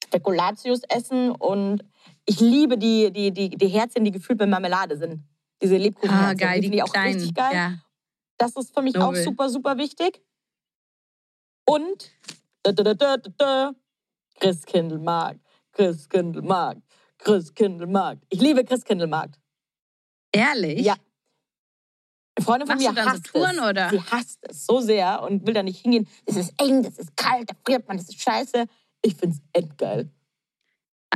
Spekulatius 0.05 0.81
essen. 0.88 1.31
Und 1.31 1.85
ich 2.26 2.40
liebe 2.40 2.78
die, 2.78 3.12
die, 3.12 3.33
die, 3.33 3.50
die 3.50 3.68
Herzchen, 3.68 4.04
die 4.04 4.11
gefüllt 4.11 4.38
mit 4.38 4.48
Marmelade 4.48 4.96
sind. 4.96 5.24
Diese 5.62 5.76
Lebkuchenherzchen. 5.76 6.30
Ah, 6.30 6.35
geil, 6.35 6.54
die 6.56 6.61
die, 6.61 6.66
finde 6.66 6.76
ich 6.78 6.83
auch 6.83 6.92
kleinen. 6.92 7.14
richtig 7.14 7.35
geil. 7.35 7.54
Ja. 7.54 7.78
Das 8.38 8.56
ist 8.56 8.72
für 8.74 8.83
mich 8.83 8.94
Nobel. 8.94 9.20
auch 9.20 9.24
super, 9.24 9.48
super 9.50 9.76
wichtig. 9.76 10.22
Und 11.66 12.11
Christkindlmarkt, 14.40 15.40
Christkindlmarkt, 15.72 16.83
Christkindlmarkt. 17.18 18.24
Ich 18.30 18.40
liebe 18.40 18.64
Christkindlmarkt. 18.64 19.38
Ehrlich? 20.33 20.80
Ja. 20.80 20.96
Eine 22.37 22.44
Freundin 22.44 22.66
von 22.68 22.76
Machst 22.76 22.88
mir 22.88 22.94
dann 22.94 23.04
so 23.04 23.11
hasst 23.11 23.26
Touren, 23.26 23.59
es. 23.59 23.62
oder? 23.62 23.90
Sie 23.90 24.00
hasst 24.02 24.38
es 24.48 24.66
so 24.66 24.80
sehr 24.80 25.22
und 25.22 25.46
will 25.46 25.52
da 25.52 25.62
nicht 25.62 25.83
hingehen. 25.83 26.09
Es 26.24 26.37
ist 26.37 26.54
eng, 26.61 26.83
das 26.83 26.98
ist 26.98 27.16
kalt, 27.16 27.50
da 27.50 27.54
friert 27.64 27.87
man, 27.87 27.98
das 27.98 28.09
ist 28.09 28.22
scheiße. 28.22 28.66
Ich 29.02 29.14
finde 29.16 29.37
es 29.37 29.42
endgeil. 29.52 30.11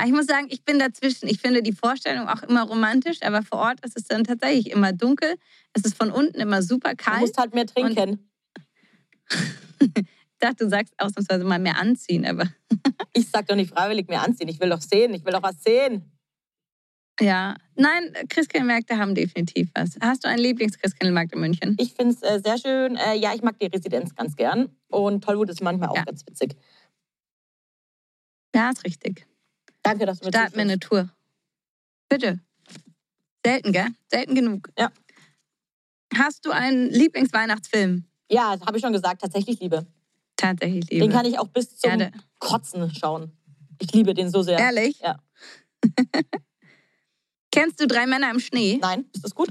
Ich 0.05 0.11
muss 0.11 0.27
sagen, 0.27 0.49
ich 0.51 0.65
bin 0.65 0.79
dazwischen. 0.81 1.29
Ich 1.29 1.41
finde 1.41 1.63
die 1.63 1.73
Vorstellung 1.73 2.29
auch 2.29 2.43
immer 2.43 2.63
romantisch, 2.65 3.23
aber 3.23 3.43
vor 3.43 3.59
Ort 3.61 3.85
ist 3.85 3.97
es 3.97 4.05
dann 4.05 4.25
tatsächlich 4.25 4.71
immer 4.71 4.93
dunkel. 4.93 5.37
Es 5.73 5.85
ist 5.85 5.97
von 5.97 6.11
unten 6.11 6.41
immer 6.41 6.63
super 6.63 6.91
Du 6.91 6.97
kalt. 6.97 7.21
musst 7.21 7.39
halt 7.39 7.55
mehr 7.55 7.67
trinken. 7.67 8.29
Ich 10.37 10.49
dachte, 10.51 10.65
du 10.65 10.69
sagst 10.69 10.93
ausnahmsweise 10.99 11.45
mal 11.45 11.59
mehr 11.61 11.79
anziehen, 11.79 12.27
aber 12.27 12.51
Ich 13.15 13.31
sag 13.31 13.47
doch 13.47 13.57
nicht 13.57 13.71
freiwillig 13.73 14.09
mehr 14.09 14.21
anziehen. 14.23 14.49
Ich 14.49 14.61
will 14.61 14.69
doch 14.69 14.81
sehen. 14.83 15.15
Ich 15.15 15.25
will 15.25 15.33
doch 15.33 15.43
was 15.43 15.63
sehen. 15.63 16.13
ja. 17.21 17.57
Nein, 17.77 18.13
Christkindlmärkte 18.29 18.99
haben 18.99 19.15
definitiv 19.15 19.71
was. 19.75 19.97
Hast 20.03 20.25
du 20.25 20.29
einen 20.29 20.41
Lieblings-Christkindlmarkt 20.41 21.33
in 21.33 21.41
München? 21.41 21.77
Ich 21.81 21.95
finde 21.95 22.15
es 22.15 22.23
äh, 22.23 22.41
sehr 22.45 22.59
schön. 22.59 22.97
Äh, 22.97 23.15
ja, 23.17 23.33
ich 23.35 23.43
mag 23.43 23.59
die 23.59 23.67
Residenz 23.67 24.15
ganz 24.15 24.37
gern. 24.37 24.69
Und 24.89 25.25
Tollwut 25.25 25.49
ist 25.49 25.63
manchmal 25.63 25.89
auch 25.89 25.97
Ja. 25.97 26.05
ganz 26.05 26.27
witzig. 26.27 26.57
Ja, 28.55 28.71
ist 28.71 28.85
richtig. 28.85 29.27
Danke, 29.85 30.07
dass 30.07 30.19
du 30.19 30.25
mir 30.27 30.33
Starten 30.33 30.55
wir 30.57 30.63
eine. 30.63 30.79
Tour. 30.81 31.09
Bitte. 32.09 32.41
Selten, 33.47 33.73
gell? 33.73 33.87
Selten 34.11 34.35
genug. 34.35 34.69
Ja. 34.79 34.91
Hast 36.17 36.45
du 36.47 36.51
einen 36.51 36.89
Lieblingsweihnachtsfilm? 36.91 38.05
Ja, 38.31 38.59
habe 38.67 38.77
ich 38.77 38.83
schon 38.83 38.93
gesagt. 38.93 39.21
Tatsächlich 39.21 39.61
liebe. 39.61 39.87
Tatsächlich 40.37 40.87
Den 40.87 41.01
liebe. 41.03 41.13
kann 41.13 41.27
ich 41.27 41.39
auch 41.39 41.49
bis 41.49 41.77
zum 41.77 41.99
der- 41.99 42.11
Kotzen 42.39 42.93
schauen. 42.95 43.31
Ich 43.79 43.93
liebe 43.93 44.15
den 44.15 44.31
so 44.31 44.43
sehr. 44.43 44.59
Ehrlich? 44.59 44.99
Ja. 45.01 45.19
Kennst 47.53 47.81
du 47.81 47.87
Drei 47.87 48.07
Männer 48.07 48.31
im 48.31 48.41
Schnee? 48.41 48.79
Nein, 48.81 49.05
ist 49.13 49.25
das 49.25 49.35
gut? 49.35 49.49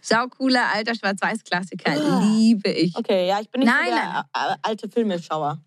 Saucooler, 0.00 0.66
alter 0.72 0.94
Schwarz-Weiß-Klassiker. 0.94 1.92
Ah. 1.92 2.20
Liebe 2.24 2.70
ich. 2.70 2.94
Okay, 2.96 3.26
ja, 3.28 3.40
ich 3.40 3.50
bin 3.50 3.60
nicht 3.60 3.68
Nein, 3.70 3.86
so 3.86 3.94
der 3.94 4.26
äh, 4.34 4.56
alte 4.62 4.88
Filmeschauer. 4.88 5.62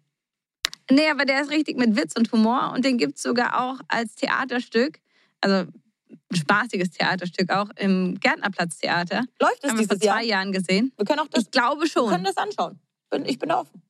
Nee, 0.89 1.09
aber 1.09 1.25
der 1.25 1.41
ist 1.41 1.51
richtig 1.51 1.77
mit 1.77 1.95
Witz 1.95 2.13
und 2.17 2.31
Humor 2.31 2.71
und 2.73 2.85
den 2.85 2.97
gibt 2.97 3.17
es 3.17 3.23
sogar 3.23 3.59
auch 3.61 3.79
als 3.89 4.15
Theaterstück. 4.15 4.99
Also 5.41 5.69
ein 6.09 6.35
spaßiges 6.35 6.91
Theaterstück, 6.91 7.51
auch 7.51 7.69
im 7.75 8.17
Gärtnerplatztheater. 8.19 9.25
Läuft 9.41 9.63
es 9.63 9.69
Haben 9.69 9.79
wir 9.79 9.85
vor 9.87 9.95
dieses 9.95 10.03
Jahr? 10.05 10.15
zwei 10.17 10.23
Jahren 10.25 10.51
gesehen. 10.51 10.93
Wir 10.97 11.05
können 11.05 11.19
auch 11.19 11.27
das, 11.27 11.43
Ich 11.43 11.51
glaube 11.51 11.81
wir 11.83 11.89
können 11.89 12.09
schon. 12.15 12.23
das 12.23 12.37
anschauen. 12.37 12.79
Bin, 13.09 13.25
ich 13.25 13.37
bin 13.39 13.51
offen. 13.51 13.81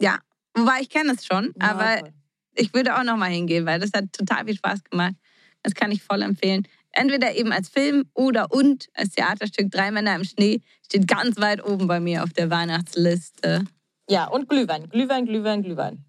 Ja, 0.00 0.18
wobei 0.54 0.80
ich 0.80 0.88
kenne 0.90 1.12
es 1.12 1.24
schon, 1.24 1.52
Ja, 1.60 1.70
aber 1.70 2.00
toll. 2.00 2.12
ich 2.56 2.74
würde 2.74 2.98
auch 2.98 3.04
noch 3.04 3.16
mal 3.16 3.30
hingehen, 3.30 3.66
weil 3.66 3.78
das 3.78 3.90
hat 3.94 4.12
total 4.12 4.44
viel 4.46 4.56
Spaß 4.56 4.82
gemacht. 4.82 5.14
Das 5.62 5.74
kann 5.74 5.92
ich 5.92 6.02
voll 6.02 6.22
empfehlen. 6.22 6.66
Entweder 6.90 7.36
eben 7.36 7.52
als 7.52 7.68
Film 7.68 8.10
oder 8.12 8.50
und 8.52 8.88
als 8.94 9.10
Theaterstück 9.10 9.70
Drei 9.70 9.92
Männer 9.92 10.16
im 10.16 10.24
Schnee 10.24 10.60
steht 10.84 11.06
ganz 11.06 11.38
weit 11.38 11.64
oben 11.64 11.86
bei 11.86 12.00
mir 12.00 12.24
auf 12.24 12.32
der 12.32 12.50
Weihnachtsliste. 12.50 13.64
Ja, 14.08 14.26
und 14.26 14.48
Glühwein. 14.48 14.88
Glühwein, 14.88 15.26
Glühwein, 15.26 15.62
Glühwein. 15.62 16.04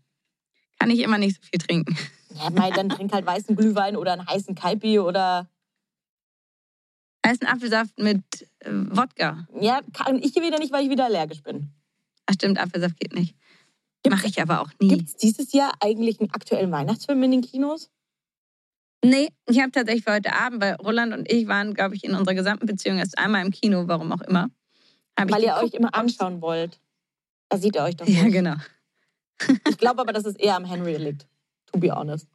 Kann 0.80 0.90
ich 0.90 1.00
immer 1.00 1.18
nicht 1.18 1.36
so 1.36 1.42
viel 1.42 1.60
trinken. 1.60 1.98
Ja, 2.36 2.50
mei, 2.50 2.72
dann 2.72 2.90
trink 2.90 3.14
halt 3.14 3.26
weißen 3.26 3.56
Glühwein 3.56 3.96
oder 3.96 4.14
einen 4.14 4.28
heißen 4.28 4.56
Kaipi 4.56 5.00
oder. 5.00 5.50
Heißen 7.26 7.48
Apfelsaft 7.48 8.00
mit 8.00 8.24
äh, 8.60 8.72
Wodka. 8.72 9.48
Ja, 9.62 9.82
kann 9.94 10.22
ich 10.22 10.36
wieder 10.36 10.60
nicht, 10.60 10.74
weil 10.74 10.84
ich 10.84 10.90
wieder 10.90 11.06
allergisch 11.06 11.42
bin. 11.44 11.72
Ach 12.26 12.34
stimmt, 12.34 12.60
Apfelsaft 12.60 13.00
geht 13.00 13.14
nicht. 13.14 13.36
Mache 14.10 14.28
ich 14.28 14.42
aber 14.42 14.62
auch 14.62 14.70
nie. 14.82 14.90
Gibt 14.90 15.10
es 15.10 15.16
dieses 15.16 15.54
Jahr 15.54 15.72
eigentlich 15.80 16.20
einen 16.20 16.32
aktuellen 16.32 16.72
Weihnachtsfilm 16.72 17.24
in 17.24 17.32
den 17.32 17.42
Kinos? 17.42 17.90
Nee, 19.06 19.30
ich 19.48 19.60
habe 19.60 19.72
tatsächlich 19.72 20.04
für 20.04 20.14
heute 20.14 20.34
Abend, 20.34 20.62
weil 20.62 20.76
Roland 20.76 21.14
und 21.14 21.32
ich 21.32 21.48
waren, 21.48 21.74
glaube 21.74 21.96
ich, 21.96 22.04
in 22.04 22.16
unserer 22.16 22.36
gesamten 22.36 22.66
Beziehung 22.66 22.98
erst 22.98 23.18
einmal 23.18 23.46
im 23.46 23.52
Kino, 23.52 23.88
warum 23.88 24.12
auch 24.12 24.22
immer. 24.22 24.50
Weil 25.16 25.44
ihr 25.44 25.54
geguckt, 25.54 25.64
euch 25.64 25.74
immer 25.74 25.94
anschauen 25.94 26.42
wollt. 26.42 26.80
Da 27.50 27.58
seht 27.58 27.76
ihr 27.76 27.84
euch 27.84 27.96
doch 27.96 28.08
Ja, 28.08 28.24
nicht. 28.24 28.34
genau. 28.34 28.56
Ich 29.70 29.78
glaube 29.78 30.02
aber, 30.02 30.14
dass 30.14 30.26
es 30.26 30.36
eher 30.36 30.56
am 30.56 30.66
Henry 30.66 30.96
liegt. 30.96 31.28
To 31.72 31.80
be 31.80 31.92
honest. 31.94 32.28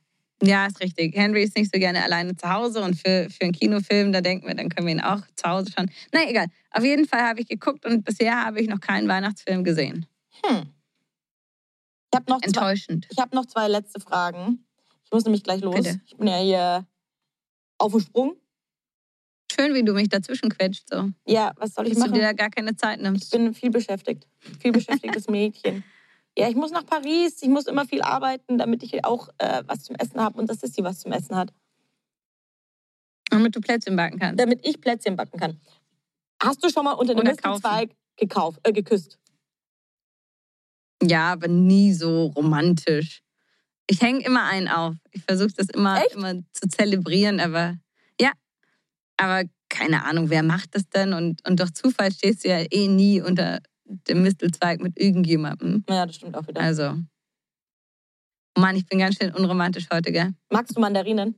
Ja, 0.42 0.66
ist 0.66 0.78
richtig. 0.80 1.16
Henry 1.16 1.42
ist 1.42 1.56
nicht 1.56 1.72
so 1.74 1.80
gerne 1.80 2.02
alleine 2.04 2.36
zu 2.36 2.48
Hause 2.48 2.80
und 2.82 2.94
für, 2.94 3.28
für 3.30 3.42
einen 3.42 3.52
Kinofilm, 3.52 4.12
da 4.12 4.20
denken 4.20 4.46
wir, 4.46 4.54
dann 4.54 4.68
können 4.68 4.86
wir 4.86 4.94
ihn 4.94 5.00
auch 5.00 5.20
zu 5.34 5.48
Hause 5.48 5.72
schauen. 5.76 5.90
Na 6.12 6.28
egal. 6.28 6.46
Auf 6.70 6.84
jeden 6.84 7.06
Fall 7.08 7.22
habe 7.22 7.40
ich 7.40 7.48
geguckt 7.48 7.84
und 7.86 8.04
bisher 8.04 8.44
habe 8.44 8.60
ich 8.60 8.68
noch 8.68 8.80
keinen 8.80 9.08
Weihnachtsfilm 9.08 9.64
gesehen. 9.64 10.06
Hm. 10.44 10.68
Ich 12.12 12.16
habe 12.16 12.30
noch, 12.30 12.38
zwei- 12.40 12.46
enttäuschend. 12.46 13.06
ich 13.10 13.18
hab 13.18 13.34
noch 13.34 13.46
zwei 13.46 13.66
letzte 13.68 14.00
Fragen. 14.00 14.64
Ich 15.04 15.10
muss 15.12 15.24
nämlich 15.24 15.42
gleich 15.42 15.60
los. 15.62 15.74
Bitte. 15.74 16.00
Ich 16.06 16.16
bin 16.16 16.28
ja 16.28 16.38
hier 16.38 16.86
auf 17.78 17.92
dem 17.92 18.00
Sprung. 18.00 18.36
Schön, 19.58 19.74
wie 19.74 19.82
du 19.82 19.92
mich 19.92 20.08
dazwischen 20.08 20.50
quetscht. 20.50 20.88
So. 20.88 21.10
Ja, 21.26 21.52
was 21.56 21.74
soll 21.74 21.86
ich 21.86 21.94
Dass 21.94 22.04
du 22.04 22.10
machen? 22.10 22.14
dir 22.14 22.22
da 22.26 22.32
gar 22.32 22.50
keine 22.50 22.76
Zeit 22.76 22.98
Ich 22.98 23.02
nimmst. 23.02 23.30
bin 23.32 23.54
viel 23.54 23.70
beschäftigt. 23.70 24.26
Viel 24.60 24.72
beschäftigtes 24.72 25.26
Mädchen. 25.30 25.82
Ja, 26.36 26.48
ich 26.48 26.54
muss 26.54 26.70
nach 26.70 26.86
Paris. 26.86 27.42
Ich 27.42 27.48
muss 27.48 27.66
immer 27.66 27.84
viel 27.84 28.02
arbeiten, 28.02 28.58
damit 28.58 28.82
ich 28.84 29.04
auch 29.04 29.28
äh, 29.38 29.62
was 29.66 29.82
zum 29.84 29.96
Essen 29.96 30.20
habe 30.20 30.38
und 30.38 30.48
dass 30.48 30.60
Sissy 30.60 30.84
was 30.84 31.00
zum 31.00 31.10
Essen 31.12 31.34
hat. 31.34 31.52
Damit 33.30 33.56
du 33.56 33.60
Plätzchen 33.60 33.96
backen 33.96 34.18
kannst. 34.18 34.40
Damit 34.40 34.64
ich 34.66 34.80
Plätzchen 34.80 35.16
backen 35.16 35.38
kann. 35.38 35.60
Hast 36.40 36.62
du 36.64 36.70
schon 36.70 36.84
mal 36.84 36.92
unter 36.92 37.14
dem. 37.14 37.24
Mistelzweig 37.26 37.90
gekauft, 38.16 38.60
äh, 38.62 38.72
geküsst? 38.72 39.18
Ja, 41.02 41.32
aber 41.32 41.48
nie 41.48 41.92
so 41.92 42.26
romantisch. 42.26 43.22
Ich 43.88 44.00
hänge 44.02 44.24
immer 44.24 44.44
einen 44.44 44.68
auf. 44.68 44.94
Ich 45.10 45.22
versuche 45.24 45.52
das 45.56 45.68
immer, 45.70 46.00
Echt? 46.02 46.14
immer 46.14 46.34
zu 46.52 46.68
zelebrieren, 46.68 47.40
aber 47.40 47.76
ja. 48.20 48.32
Aber 49.18 49.44
keine 49.68 50.04
Ahnung, 50.04 50.30
wer 50.30 50.42
macht 50.42 50.74
das 50.74 50.88
denn? 50.88 51.12
Und, 51.12 51.46
und 51.46 51.60
durch 51.60 51.74
Zufall 51.74 52.10
stehst 52.10 52.44
du 52.44 52.48
ja 52.48 52.64
eh 52.70 52.88
nie 52.88 53.20
unter 53.20 53.60
dem 53.84 54.22
Mistelzweig 54.22 54.80
mit 54.80 54.98
irgendjemandem. 54.98 55.84
Ja, 55.88 56.06
das 56.06 56.16
stimmt 56.16 56.36
auch 56.36 56.46
wieder. 56.48 56.60
Also. 56.60 56.94
Mann, 58.56 58.76
ich 58.76 58.86
bin 58.86 58.98
ganz 58.98 59.16
schön 59.16 59.34
unromantisch 59.34 59.86
heute, 59.92 60.10
gell? 60.10 60.32
Magst 60.50 60.76
du 60.76 60.80
Mandarinen? 60.80 61.36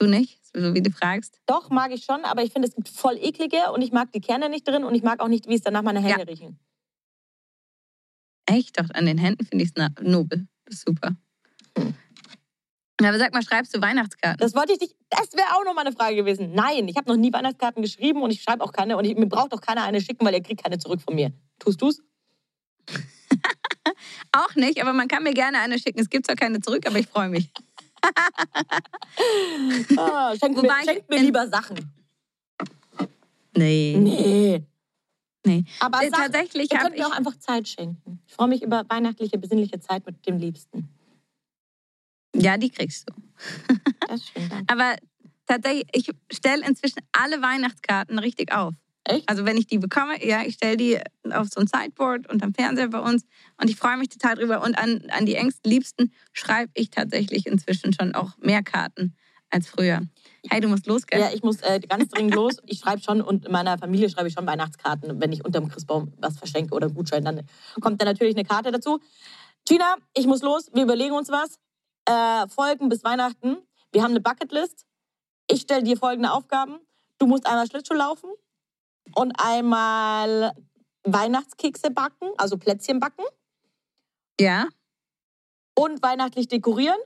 Du 0.00 0.06
nicht? 0.06 0.40
So 0.56 0.74
wie 0.74 0.80
du 0.80 0.90
fragst. 0.90 1.38
Doch, 1.46 1.68
mag 1.68 1.92
ich 1.92 2.04
schon, 2.04 2.24
aber 2.24 2.42
ich 2.42 2.52
finde, 2.52 2.68
es 2.68 2.74
gibt 2.74 2.88
voll 2.88 3.18
eklige 3.20 3.70
und 3.74 3.82
ich 3.82 3.92
mag 3.92 4.10
die 4.12 4.20
Kerne 4.20 4.48
nicht 4.48 4.66
drin 4.66 4.82
und 4.82 4.94
ich 4.94 5.02
mag 5.02 5.20
auch 5.20 5.28
nicht, 5.28 5.46
wie 5.46 5.54
es 5.54 5.60
danach 5.60 5.82
meine 5.82 6.00
Hände 6.00 6.20
Ja. 6.20 6.24
riechen. 6.24 6.58
Echt? 8.46 8.80
Doch, 8.80 8.88
an 8.94 9.04
den 9.04 9.18
Händen 9.18 9.44
finde 9.44 9.64
ich 9.64 9.72
es 9.76 9.90
nobel. 10.02 10.48
Das 10.64 10.76
ist 10.76 10.86
super. 10.86 11.14
Hm. 11.76 11.94
Aber 13.06 13.18
sag 13.18 13.32
mal, 13.32 13.42
schreibst 13.42 13.74
du 13.76 13.80
Weihnachtskarten? 13.80 14.38
Das 14.38 14.54
wollte 14.54 14.72
ich 14.74 14.78
dich, 14.78 14.94
das 15.08 15.32
wäre 15.34 15.48
auch 15.54 15.64
noch 15.64 15.74
mal 15.74 15.82
eine 15.86 15.92
Frage 15.94 16.16
gewesen. 16.16 16.52
Nein, 16.54 16.86
ich 16.88 16.96
habe 16.96 17.08
noch 17.08 17.16
nie 17.16 17.32
Weihnachtskarten 17.32 17.82
geschrieben 17.82 18.22
und 18.22 18.30
ich 18.30 18.42
schreibe 18.42 18.62
auch 18.64 18.72
keine 18.72 18.96
und 18.96 19.04
ich, 19.04 19.16
mir 19.16 19.26
braucht 19.26 19.52
auch 19.52 19.60
keiner 19.60 19.84
eine 19.84 20.00
schicken, 20.00 20.24
weil 20.24 20.34
ihr 20.34 20.42
kriegt 20.42 20.62
keine 20.62 20.78
zurück 20.78 21.00
von 21.00 21.14
mir. 21.14 21.32
Tust 21.58 21.80
du's? 21.82 22.02
Auch 24.32 24.54
nicht, 24.54 24.80
aber 24.80 24.92
man 24.92 25.08
kann 25.08 25.22
mir 25.22 25.32
gerne 25.34 25.58
eine 25.58 25.78
schicken. 25.78 26.00
Es 26.00 26.08
gibt 26.10 26.26
zwar 26.26 26.36
keine 26.36 26.60
zurück, 26.60 26.86
aber 26.86 26.98
ich 26.98 27.06
freue 27.06 27.28
mich. 27.28 27.50
Ah, 29.96 30.34
schenkt 30.36 30.56
Wobei 30.56 30.68
mir, 30.68 30.80
ich 30.80 30.84
schenkt 30.90 31.10
mir 31.10 31.18
lieber 31.20 31.46
Sachen. 31.48 31.92
Nee. 33.56 33.96
Nee. 33.98 34.64
Nee. 35.44 35.64
Aber 35.80 36.02
Äh, 36.02 36.10
Sachen, 36.10 36.32
tatsächlich 36.32 36.70
ihr 36.72 36.78
habe 36.78 36.86
könnt 36.88 36.96
ich. 36.96 37.02
mir 37.02 37.08
auch 37.08 37.16
einfach 37.16 37.38
Zeit 37.38 37.68
schenken. 37.68 38.22
Ich 38.26 38.34
freue 38.34 38.48
mich 38.48 38.62
über 38.62 38.84
weihnachtliche, 38.88 39.38
besinnliche 39.38 39.80
Zeit 39.80 40.06
mit 40.06 40.26
dem 40.26 40.38
Liebsten. 40.38 40.88
Ja, 42.34 42.56
die 42.56 42.70
kriegst 42.70 43.08
du. 43.08 43.14
Das 44.08 44.20
ist 44.20 44.32
schön. 44.32 44.50
Aber 44.66 44.96
tatsächlich, 45.46 45.86
ich 45.92 46.10
stelle 46.32 46.66
inzwischen 46.66 47.00
alle 47.12 47.40
Weihnachtskarten 47.42 48.18
richtig 48.18 48.52
auf. 48.52 48.74
Echt? 49.04 49.28
Also 49.28 49.44
wenn 49.44 49.56
ich 49.56 49.66
die 49.66 49.78
bekomme, 49.78 50.24
ja, 50.26 50.42
ich 50.42 50.54
stelle 50.54 50.76
die 50.76 50.98
auf 51.30 51.48
so 51.48 51.60
ein 51.60 51.66
Sideboard 51.66 52.28
unterm 52.28 52.52
Fernseher 52.52 52.88
bei 52.88 53.00
uns 53.00 53.24
und 53.60 53.70
ich 53.70 53.76
freue 53.76 53.96
mich 53.96 54.08
total 54.08 54.34
drüber. 54.34 54.62
Und 54.62 54.76
an, 54.76 55.02
an 55.10 55.26
die 55.26 55.36
engsten 55.36 55.70
Liebsten 55.70 56.12
schreibe 56.32 56.70
ich 56.74 56.90
tatsächlich 56.90 57.46
inzwischen 57.46 57.92
schon 57.92 58.14
auch 58.14 58.36
mehr 58.38 58.62
Karten 58.62 59.16
als 59.50 59.68
früher. 59.68 60.02
Hey, 60.48 60.60
du 60.60 60.68
musst 60.68 60.86
los, 60.86 61.06
gell? 61.06 61.20
Ja, 61.20 61.30
ich 61.32 61.42
muss 61.42 61.60
äh, 61.60 61.80
ganz 61.80 62.08
dringend 62.10 62.34
los. 62.34 62.56
Ich 62.66 62.78
schreibe 62.78 63.02
schon 63.02 63.20
und 63.20 63.46
in 63.46 63.52
meiner 63.52 63.78
Familie 63.78 64.08
schreibe 64.08 64.28
ich 64.28 64.34
schon 64.34 64.46
Weihnachtskarten. 64.46 65.20
Wenn 65.20 65.32
ich 65.32 65.44
unterm 65.44 65.68
Christbaum 65.68 66.12
was 66.18 66.38
verschenke 66.38 66.74
oder 66.74 66.86
einen 66.86 66.94
Gutschein, 66.94 67.24
dann 67.24 67.42
kommt 67.80 68.00
da 68.00 68.04
natürlich 68.04 68.36
eine 68.36 68.44
Karte 68.44 68.70
dazu. 68.70 69.00
Gina, 69.66 69.96
ich 70.14 70.26
muss 70.26 70.42
los. 70.42 70.70
Wir 70.72 70.84
überlegen 70.84 71.14
uns 71.14 71.28
was. 71.30 71.58
Äh, 72.10 72.48
Folgen 72.48 72.88
bis 72.88 73.04
Weihnachten. 73.04 73.58
Wir 73.92 74.02
haben 74.02 74.10
eine 74.10 74.20
Bucketlist. 74.20 74.84
Ich 75.48 75.60
stelle 75.60 75.84
dir 75.84 75.96
folgende 75.96 76.32
Aufgaben. 76.32 76.80
Du 77.18 77.26
musst 77.26 77.46
einmal 77.46 77.68
Schlittschuh 77.68 77.94
laufen 77.94 78.30
und 79.14 79.32
einmal 79.38 80.52
Weihnachtskekse 81.04 81.90
backen, 81.92 82.30
also 82.36 82.56
Plätzchen 82.56 82.98
backen 82.98 83.24
Ja? 84.40 84.66
und 85.74 86.02
weihnachtlich 86.02 86.48
dekorieren 86.48 86.98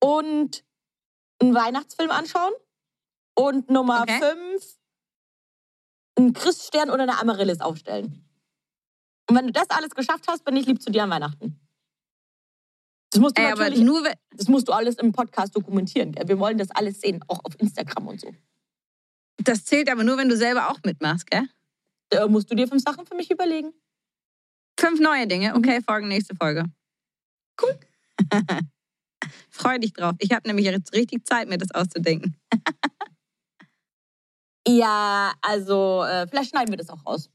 und 0.00 0.62
einen 1.40 1.54
Weihnachtsfilm 1.54 2.10
anschauen 2.10 2.52
und 3.34 3.70
Nummer 3.70 4.02
Okay. 4.02 4.20
5 4.20 4.78
einen 6.16 6.32
Christstern 6.34 6.90
oder 6.90 7.04
eine 7.04 7.18
Amaryllis 7.18 7.60
aufstellen. 7.60 8.28
Und 9.28 9.36
wenn 9.36 9.46
du 9.46 9.52
das 9.52 9.70
alles 9.70 9.94
geschafft 9.94 10.26
hast, 10.28 10.44
bin 10.44 10.56
ich 10.56 10.66
lieb 10.66 10.82
zu 10.82 10.90
dir 10.90 11.04
an 11.04 11.10
Weihnachten. 11.10 11.58
Das 13.10 13.20
musst 13.20 13.36
du 13.36 13.42
Ey, 13.42 13.50
natürlich, 13.50 13.80
nur, 13.80 14.04
das 14.30 14.48
musst 14.48 14.68
du 14.68 14.72
alles 14.72 14.96
im 14.96 15.12
Podcast 15.12 15.54
dokumentieren. 15.56 16.12
Gell? 16.12 16.28
Wir 16.28 16.38
wollen 16.38 16.58
das 16.58 16.70
alles 16.70 17.00
sehen, 17.00 17.22
auch 17.28 17.40
auf 17.44 17.58
Instagram 17.58 18.06
und 18.08 18.20
so. 18.20 18.32
das 19.42 19.64
zählt 19.64 19.90
aber 19.90 20.04
nur, 20.04 20.16
wenn 20.16 20.28
du 20.28 20.36
selber 20.36 20.70
auch 20.70 20.78
mitmachst, 20.84 21.28
gell? 21.30 21.48
Da 22.10 22.26
musst 22.28 22.50
du 22.50 22.54
dir 22.54 22.68
fünf 22.68 22.82
Sachen 22.82 23.06
für 23.06 23.14
mich 23.14 23.30
überlegen. 23.30 23.72
Fünf 24.78 25.00
neue 25.00 25.26
Dinge. 25.26 25.54
Okay, 25.54 25.80
folgen 25.86 26.08
nächste 26.08 26.34
Folge. 26.34 26.64
Cool. 27.60 27.78
Freu 29.50 29.78
dich 29.78 29.92
drauf. 29.92 30.14
Ich 30.18 30.32
habe 30.32 30.48
nämlich 30.48 30.66
jetzt 30.66 30.92
richtig 30.92 31.26
Zeit, 31.26 31.48
mir 31.48 31.58
das 31.58 31.70
auszudenken. 31.72 32.36
Ja, 34.68 35.32
also 35.40 36.04
äh, 36.04 36.26
vielleicht 36.28 36.50
schneiden 36.50 36.70
wir 36.70 36.76
das 36.76 36.90
auch 36.90 37.04
raus. 37.06 37.30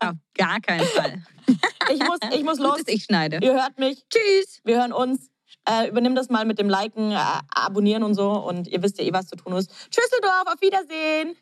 Auf 0.00 0.14
gar 0.34 0.60
keinen 0.60 0.86
Fall. 0.86 1.22
Ich 1.92 1.98
muss, 1.98 2.18
ich 2.32 2.44
muss 2.44 2.58
Gut, 2.58 2.66
los. 2.66 2.78
dass 2.78 2.94
ich 2.94 3.04
schneide. 3.04 3.38
Ihr 3.42 3.54
hört 3.54 3.78
mich. 3.78 4.04
Tschüss. 4.08 4.60
Wir 4.64 4.78
hören 4.78 4.92
uns. 4.92 5.30
Äh, 5.68 5.88
übernimm 5.88 6.14
das 6.14 6.28
mal 6.28 6.44
mit 6.44 6.58
dem 6.58 6.68
Liken, 6.68 7.12
äh, 7.12 7.18
Abonnieren 7.50 8.02
und 8.02 8.14
so. 8.14 8.30
Und 8.30 8.66
ihr 8.68 8.82
wisst 8.82 8.98
ja 8.98 9.04
eh, 9.04 9.12
was 9.12 9.26
zu 9.28 9.36
tun 9.36 9.52
ist. 9.54 9.70
Tschüsseldorf, 9.90 10.44
auf 10.46 10.60
Wiedersehen. 10.60 11.36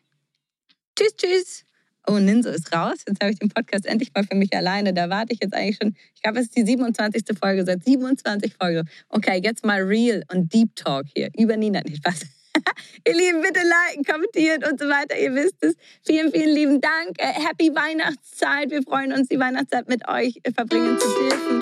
Tschüss, 0.96 1.16
tschüss. 1.16 1.64
Oh, 2.07 2.18
Ninso 2.18 2.51
ist 2.51 2.75
raus. 2.75 2.99
Jetzt 3.07 3.23
habe 3.23 3.33
ich 3.33 3.38
den 3.38 3.51
Podcast 3.51 3.87
endlich 3.87 4.11
mal 4.14 4.25
für 4.25 4.35
mich 4.35 4.55
alleine. 4.55 4.92
Da 4.92 5.09
warte 5.11 5.33
ich 5.33 5.38
jetzt 5.40 5.55
eigentlich 5.55 5.79
schon. 5.81 5.94
Ich 6.14 6.23
glaube, 6.23 6.38
es 6.38 6.46
ist 6.46 6.57
die 6.57 6.64
27. 6.64 7.25
Folge. 7.38 7.64
Seit 7.64 7.85
27 7.85 8.55
Folgen. 8.55 8.88
Okay, 9.11 9.40
jetzt 9.42 9.64
mal 9.64 9.81
Real 9.83 10.25
und 10.33 10.53
Deep 10.53 10.75
Talk 10.77 11.07
hier. 11.14 11.31
Über 11.38 11.57
Nina. 11.57 11.81
Nicht 11.83 11.99
Spaß. 11.99 12.20
ihr 13.06 13.14
Lieben, 13.14 13.42
bitte 13.42 13.60
liken, 13.60 14.04
kommentiert 14.04 14.68
und 14.68 14.80
so 14.80 14.86
weiter. 14.88 15.18
Ihr 15.18 15.34
wisst 15.34 15.56
es. 15.60 15.74
Vielen, 16.04 16.32
vielen 16.32 16.54
lieben 16.54 16.80
Dank. 16.80 17.18
Äh, 17.18 17.32
Happy 17.32 17.74
Weihnachtszeit. 17.74 18.70
Wir 18.70 18.82
freuen 18.82 19.12
uns, 19.12 19.28
die 19.28 19.38
Weihnachtszeit 19.38 19.88
mit 19.88 20.08
euch 20.08 20.40
äh, 20.42 20.52
verbringen 20.52 20.98
zu 20.98 21.08
dürfen. 21.08 21.60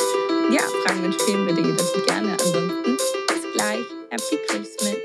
Ja, 0.50 0.62
Fragen 0.84 1.04
und 1.04 1.14
spielen 1.14 1.46
bitte 1.46 1.60
jederzeit 1.60 2.06
gerne. 2.06 2.30
Ansonsten 2.32 2.96
bis 3.26 3.52
gleich. 3.54 3.84
Happy 4.10 4.38
Christmas. 4.46 4.96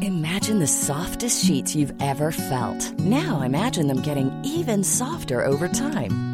Imagine 0.00 0.58
the 0.58 0.66
softest 0.66 1.44
sheets 1.44 1.74
you've 1.74 1.94
ever 2.00 2.30
felt. 2.30 2.98
Now 3.00 3.42
imagine 3.42 3.86
them 3.86 4.02
getting 4.02 4.30
even 4.44 4.84
softer 4.84 5.44
over 5.44 5.68
time. 5.68 6.33